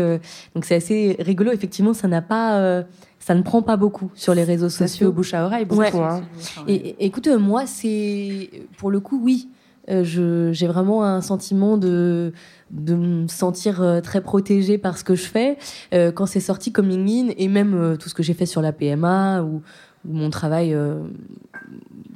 [0.53, 1.51] donc c'est assez rigolo.
[1.51, 2.83] Effectivement, ça n'a pas
[3.25, 5.11] ça ne prend pas beaucoup sur les réseaux sociaux.
[5.11, 5.97] bouche à oreille, beaucoup.
[5.97, 6.21] Hein.
[6.67, 9.49] Et, écoute, moi, c'est pour le coup, oui.
[9.89, 12.33] Euh, j'ai vraiment un sentiment de,
[12.69, 15.57] de me sentir euh, très protégée par ce que je fais.
[15.95, 18.71] Euh, quand c'est sorti comme In et même tout ce que j'ai fait sur la
[18.71, 19.63] PMA ou,
[20.07, 20.77] mon travail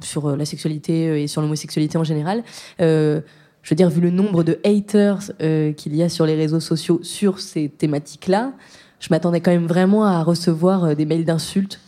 [0.00, 2.44] sur la sexualité et sur l'homosexualité en général,
[2.78, 3.20] je
[3.68, 5.32] veux dire, vu le nombre de haters
[5.76, 8.52] qu'il y a sur les réseaux sociaux sur ces thématiques-là,
[9.00, 11.80] je m'attendais quand même vraiment à recevoir euh, des mails d'insultes.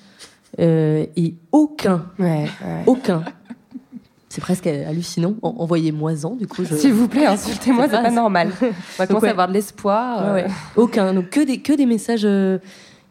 [0.58, 2.06] Euh, et aucun,
[2.86, 3.22] aucun.
[4.28, 5.34] C'est presque hallucinant.
[5.42, 6.64] Envoyez-moi-en, du coup.
[6.64, 8.50] S'il vous plaît, insultez-moi, c'est pas normal.
[8.62, 8.66] On
[8.98, 10.22] va commencer à avoir de l'espoir.
[10.26, 10.48] Euh.
[10.76, 11.14] Aucun.
[11.14, 12.26] Donc que des, que des messages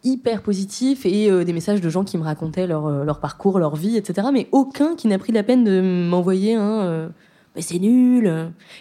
[0.04, 3.96] hyper positifs et des messages de gens qui me racontaient leur, leur parcours, leur vie,
[3.96, 4.28] etc.
[4.32, 7.10] Mais aucun qui n'a pris la peine de m'envoyer un.
[7.56, 8.26] mais c'est nul.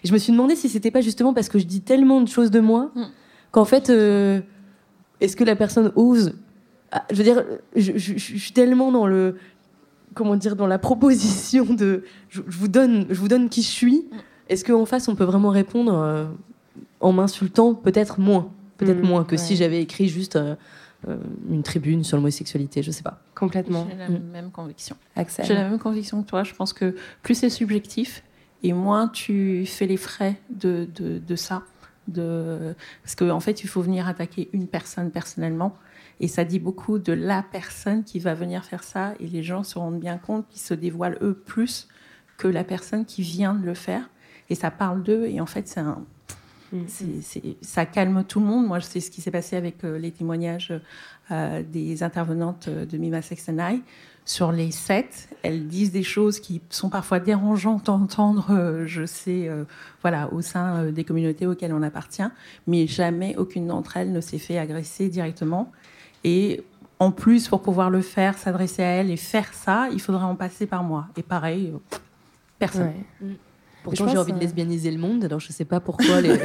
[0.03, 2.27] Et je me suis demandé si c'était pas justement parce que je dis tellement de
[2.27, 3.03] choses de moi mm.
[3.51, 3.91] qu'en fait
[5.21, 6.33] est-ce que la personne ose
[6.91, 7.43] ah, Je veux dire,
[7.75, 9.37] je, suis tellement dans le
[10.13, 14.09] comment dire dans la proposition de je, vous donne je vous donne qui je suis.
[14.49, 16.25] Est-ce qu'en face on peut vraiment répondre euh,
[16.99, 20.55] en m'insultant Peut-être moins, peut-être mm, moins que si j'avais écrit juste euh,
[21.07, 21.17] euh,
[21.49, 23.21] une tribune sur l'homosexualité, je sais pas.
[23.35, 23.87] Complètement.
[23.89, 24.23] J'ai la mm.
[24.31, 24.97] même conviction.
[25.43, 26.43] J'ai la même conviction que toi.
[26.43, 28.23] Je pense que plus c'est subjectif
[28.63, 31.63] et moins tu fais les frais de, de, de ça
[32.11, 32.75] de...
[33.03, 35.75] Parce qu'en en fait, il faut venir attaquer une personne personnellement.
[36.19, 39.13] Et ça dit beaucoup de la personne qui va venir faire ça.
[39.19, 41.87] Et les gens se rendent bien compte qu'ils se dévoilent eux plus
[42.37, 44.09] que la personne qui vient de le faire.
[44.49, 45.25] Et ça parle d'eux.
[45.25, 46.05] Et en fait, c'est un...
[46.71, 46.85] Mm.
[47.61, 48.67] ça calme tout le monde.
[48.67, 50.73] Moi, c'est ce qui s'est passé avec euh, les témoignages
[51.31, 53.81] euh, des intervenantes de Mima Sexenai
[54.25, 59.05] sur les sept, elles disent des choses qui sont parfois dérangeantes à entendre, euh, je
[59.05, 59.63] sais, euh,
[60.01, 62.27] voilà, au sein euh, des communautés auxquelles on appartient,
[62.67, 65.71] mais jamais aucune d'entre elles ne s'est fait agresser directement.
[66.23, 66.63] Et
[66.99, 70.35] en plus, pour pouvoir le faire, s'adresser à elles et faire ça, il faudrait en
[70.35, 71.07] passer par moi.
[71.17, 71.73] Et pareil,
[72.59, 72.93] personne.
[73.21, 73.31] Mm.
[73.83, 76.37] Pourtant, j'ai envie de lesbianiser le monde, alors je sais pas pourquoi les,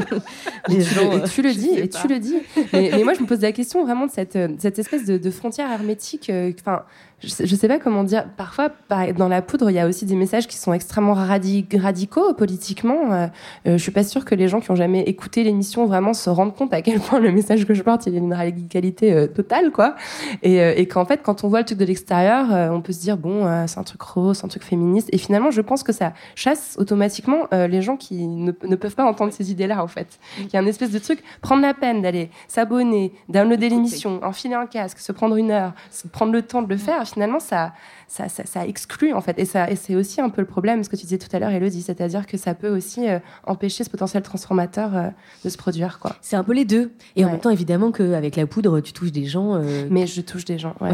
[0.68, 1.12] les gens.
[1.12, 2.34] Et tu le dis, et tu le dis.
[2.72, 5.70] Mais, moi, je me pose la question vraiment de cette, cette espèce de, de frontière
[5.70, 6.32] hermétique.
[6.60, 6.82] Enfin,
[7.22, 8.24] je sais, sais pas comment dire.
[8.36, 8.70] Parfois,
[9.16, 13.12] dans la poudre, il y a aussi des messages qui sont extrêmement radicaux politiquement.
[13.12, 13.26] Euh,
[13.66, 16.30] euh, je suis pas sûre que les gens qui ont jamais écouté l'émission vraiment se
[16.30, 19.26] rendent compte à quel point le message que je porte, il a une radicalité euh,
[19.26, 19.94] totale, quoi.
[20.42, 23.16] Et, et qu'en fait, quand on voit le truc de l'extérieur, on peut se dire
[23.16, 25.08] bon, c'est un truc rose, un truc féministe.
[25.12, 29.04] Et finalement, je pense que ça chasse automatiquement les gens qui ne, ne, peuvent pas
[29.04, 30.18] entendre ces idées-là, en fait.
[30.38, 34.54] Il y a une espèce de truc, prendre la peine d'aller s'abonner, downloader l'émission, enfiler
[34.54, 35.72] un casque, se prendre une heure,
[36.12, 37.72] prendre le temps de le faire finalement, ça,
[38.08, 39.38] ça, ça, exclut, en fait.
[39.38, 41.38] Et, ça, et c'est aussi un peu le problème, ce que tu disais tout à
[41.38, 45.08] l'heure, Elodie, c'est-à-dire que ça peut aussi euh, empêcher ce potentiel transformateur euh,
[45.44, 46.16] de se produire, quoi.
[46.20, 46.92] C'est un peu les deux.
[47.16, 49.54] Et en même temps, évidemment, qu'avec la poudre, tu touches des gens.
[49.54, 50.92] Euh, Mais je touche des gens, ouais.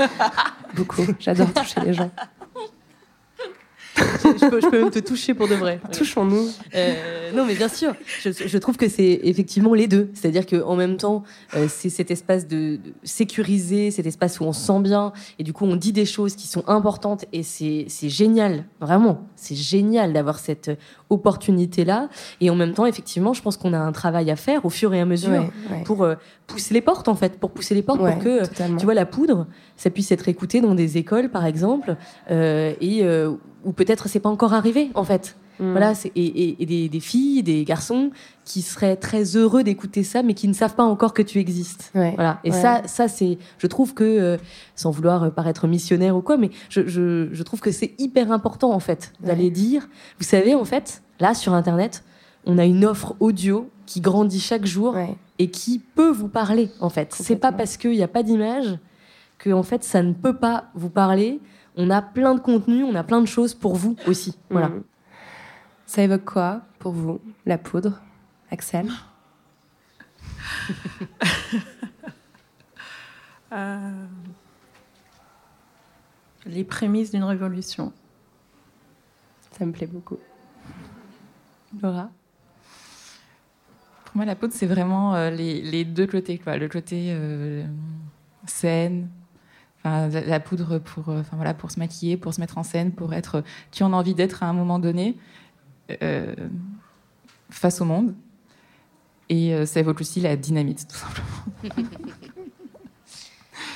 [0.76, 1.02] Beaucoup.
[1.18, 2.10] J'adore toucher les gens
[3.96, 5.80] je, peux, je, peux, même te toucher pour de vrai.
[5.92, 6.48] Touchons-nous.
[6.74, 7.94] Euh, non, mais bien sûr.
[8.22, 10.10] Je, je trouve que c'est effectivement les deux.
[10.14, 11.24] C'est-à-dire qu'en même temps,
[11.54, 15.42] euh, c'est cet espace de, de, sécurisé, cet espace où on se sent bien, et
[15.42, 19.26] du coup, on dit des choses qui sont importantes, et c'est génial, vraiment.
[19.36, 20.70] C'est génial d'avoir cette
[21.10, 22.08] opportunité-là.
[22.40, 24.94] Et en même temps, effectivement, je pense qu'on a un travail à faire au fur
[24.94, 25.50] et à mesure
[25.84, 26.14] pour euh,
[26.46, 28.46] pousser les portes, en fait, pour pousser les portes pour que,
[28.78, 31.96] tu vois, la poudre, ça puisse être écouté dans des écoles, par exemple,
[32.30, 33.04] et
[33.64, 35.36] ou peut-être c'est pas encore arrivé, en fait.
[35.58, 35.70] Mm.
[35.72, 38.10] Voilà, et, et, des, des, filles, des garçons
[38.44, 41.90] qui seraient très heureux d'écouter ça, mais qui ne savent pas encore que tu existes.
[41.94, 42.40] Voilà.
[42.44, 44.36] Et ça, ça c'est, je trouve que, euh,
[44.76, 48.72] sans vouloir paraître missionnaire ou quoi, mais je, je, je trouve que c'est hyper important
[48.72, 49.88] en fait d'aller dire.
[50.18, 52.02] Vous savez, en fait, là sur Internet,
[52.46, 54.96] on a une offre audio qui grandit chaque jour
[55.38, 56.70] et qui peut vous parler.
[56.80, 58.78] En fait, c'est pas parce qu'il n'y a pas d'image
[59.38, 61.40] que en fait ça ne peut pas vous parler.
[61.76, 64.36] On a plein de contenu, on a plein de choses pour vous aussi.
[64.50, 64.68] Voilà.
[64.68, 64.82] Mm.
[65.86, 68.00] Ça évoque quoi pour vous, la poudre,
[68.50, 68.88] Axel?
[73.54, 74.06] Euh,
[76.46, 77.92] Les prémices d'une révolution.
[79.50, 80.16] Ça me plaît beaucoup.
[81.82, 82.10] Laura?
[84.06, 86.38] Pour moi, la poudre, c'est vraiment euh, les, deux côtés.
[86.38, 86.56] Quoi.
[86.56, 87.64] Le côté euh,
[88.46, 89.08] scène,
[89.84, 93.42] la poudre pour, enfin, voilà, pour se maquiller, pour se mettre en scène, pour être
[93.70, 95.16] qui on a envie d'être à un moment donné.
[96.02, 96.34] Euh,
[97.50, 98.14] face au monde.
[99.28, 101.86] Et euh, ça évoque aussi la dynamite, tout simplement.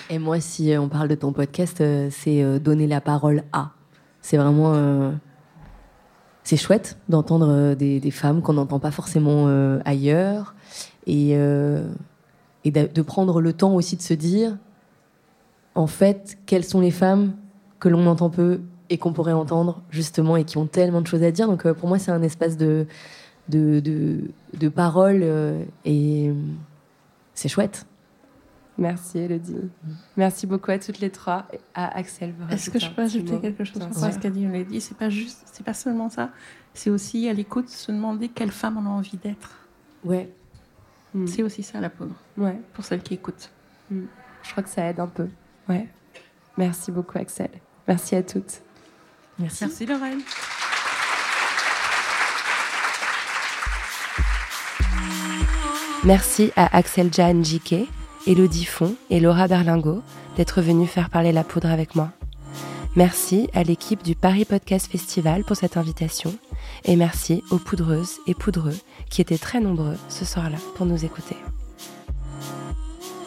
[0.08, 3.72] Et moi, si on parle de ton podcast, euh, c'est donner la parole à.
[4.22, 5.12] C'est vraiment.
[6.42, 9.46] c'est chouette d'entendre des, femmes qu'on n'entend pas forcément
[9.84, 10.54] ailleurs.
[11.06, 14.56] Et de prendre le temps aussi de se dire,
[15.76, 17.34] en fait, quelles sont les femmes
[17.78, 21.22] que l'on entend peu et qu'on pourrait entendre justement et qui ont tellement de choses
[21.22, 21.46] à dire?
[21.46, 22.86] Donc euh, pour moi, c'est un espace de,
[23.48, 23.80] de,
[24.54, 26.32] de, parole euh, et
[27.34, 27.86] c'est chouette.
[28.78, 29.54] Merci Elodie.
[30.16, 32.34] Merci beaucoup à toutes les trois et à Axel.
[32.50, 33.82] Est-ce que je peux ajouter quelque chose?
[34.02, 36.30] À ce qu'a dit Elodie C'est pas juste, c'est pas seulement ça.
[36.72, 39.50] C'est aussi à l'écoute se demander quelle femme on a envie d'être.
[40.04, 40.30] Ouais.
[41.14, 41.26] Hmm.
[41.26, 42.14] C'est aussi ça la poudre.
[42.38, 42.58] Ouais.
[42.72, 43.50] Pour celles qui écoutent.
[43.90, 44.04] Hmm.
[44.42, 45.28] Je crois que ça aide un peu.
[45.68, 45.86] Ouais.
[46.56, 47.50] Merci beaucoup Axel.
[47.86, 48.62] Merci à toutes.
[49.38, 49.64] Merci.
[49.64, 50.20] Merci Lorraine.
[56.04, 57.86] Merci à Axel Jan Jiquet,
[58.26, 60.02] Elodie Font et Laura Berlingot
[60.36, 62.10] d'être venus faire parler la poudre avec moi.
[62.94, 66.32] Merci à l'équipe du Paris Podcast Festival pour cette invitation
[66.84, 68.76] et merci aux poudreuses et poudreux
[69.10, 71.36] qui étaient très nombreux ce soir-là pour nous écouter.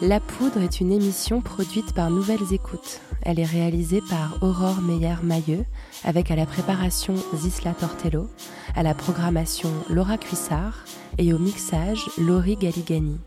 [0.02, 3.02] La Poudre est une émission produite par Nouvelles Écoutes.
[3.20, 5.66] Elle est réalisée par Aurore Meyer-Mailleux,
[6.04, 8.30] avec à la préparation Zisla Tortello,
[8.74, 10.86] à la programmation Laura Cuissard
[11.18, 13.18] et au mixage Laurie Galigani.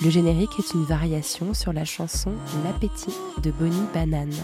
[0.00, 2.30] Le générique est une variation sur la chanson
[2.64, 4.34] L'appétit de Bonnie Banane.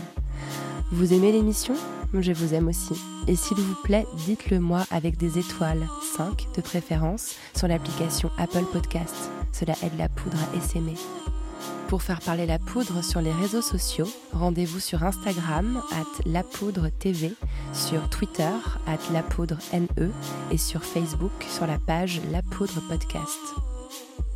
[0.90, 1.74] Vous aimez l'émission?
[2.12, 3.00] Je vous aime aussi.
[3.28, 5.86] Et s'il vous plaît, dites-le moi avec des étoiles,
[6.16, 9.30] 5 de préférence, sur l'application Apple Podcast.
[9.52, 10.94] Cela aide la poudre à essaimer.
[11.92, 17.34] Pour faire parler la poudre sur les réseaux sociaux, rendez-vous sur Instagram at lapoudre TV,
[17.74, 18.48] sur Twitter
[18.86, 19.88] at lapoudrene
[20.50, 23.38] et sur Facebook sur la page La Poudre Podcast.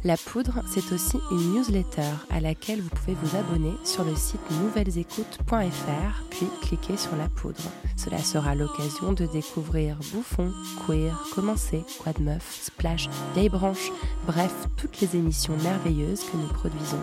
[0.04, 4.50] La Poudre, c'est aussi une newsletter à laquelle vous pouvez vous abonner sur le site
[4.50, 7.72] nouvellesécoutes.fr, puis cliquer sur La Poudre.
[7.96, 10.52] Cela sera l'occasion de découvrir Bouffon,
[10.86, 13.90] Queer, Commencer, Quad Meuf, Splash, Vieille Branche,
[14.26, 17.00] bref, toutes les émissions merveilleuses que nous produisons.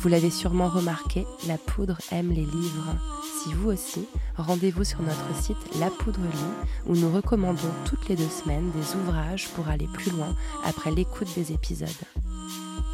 [0.00, 2.94] Vous l'avez sûrement remarqué, la poudre aime les livres.
[3.42, 8.14] Si vous aussi, rendez-vous sur notre site La Poudre Lit, où nous recommandons toutes les
[8.14, 11.88] deux semaines des ouvrages pour aller plus loin après l'écoute des épisodes.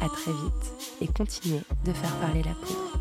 [0.01, 2.99] À très vite et continuez de faire parler la poudre.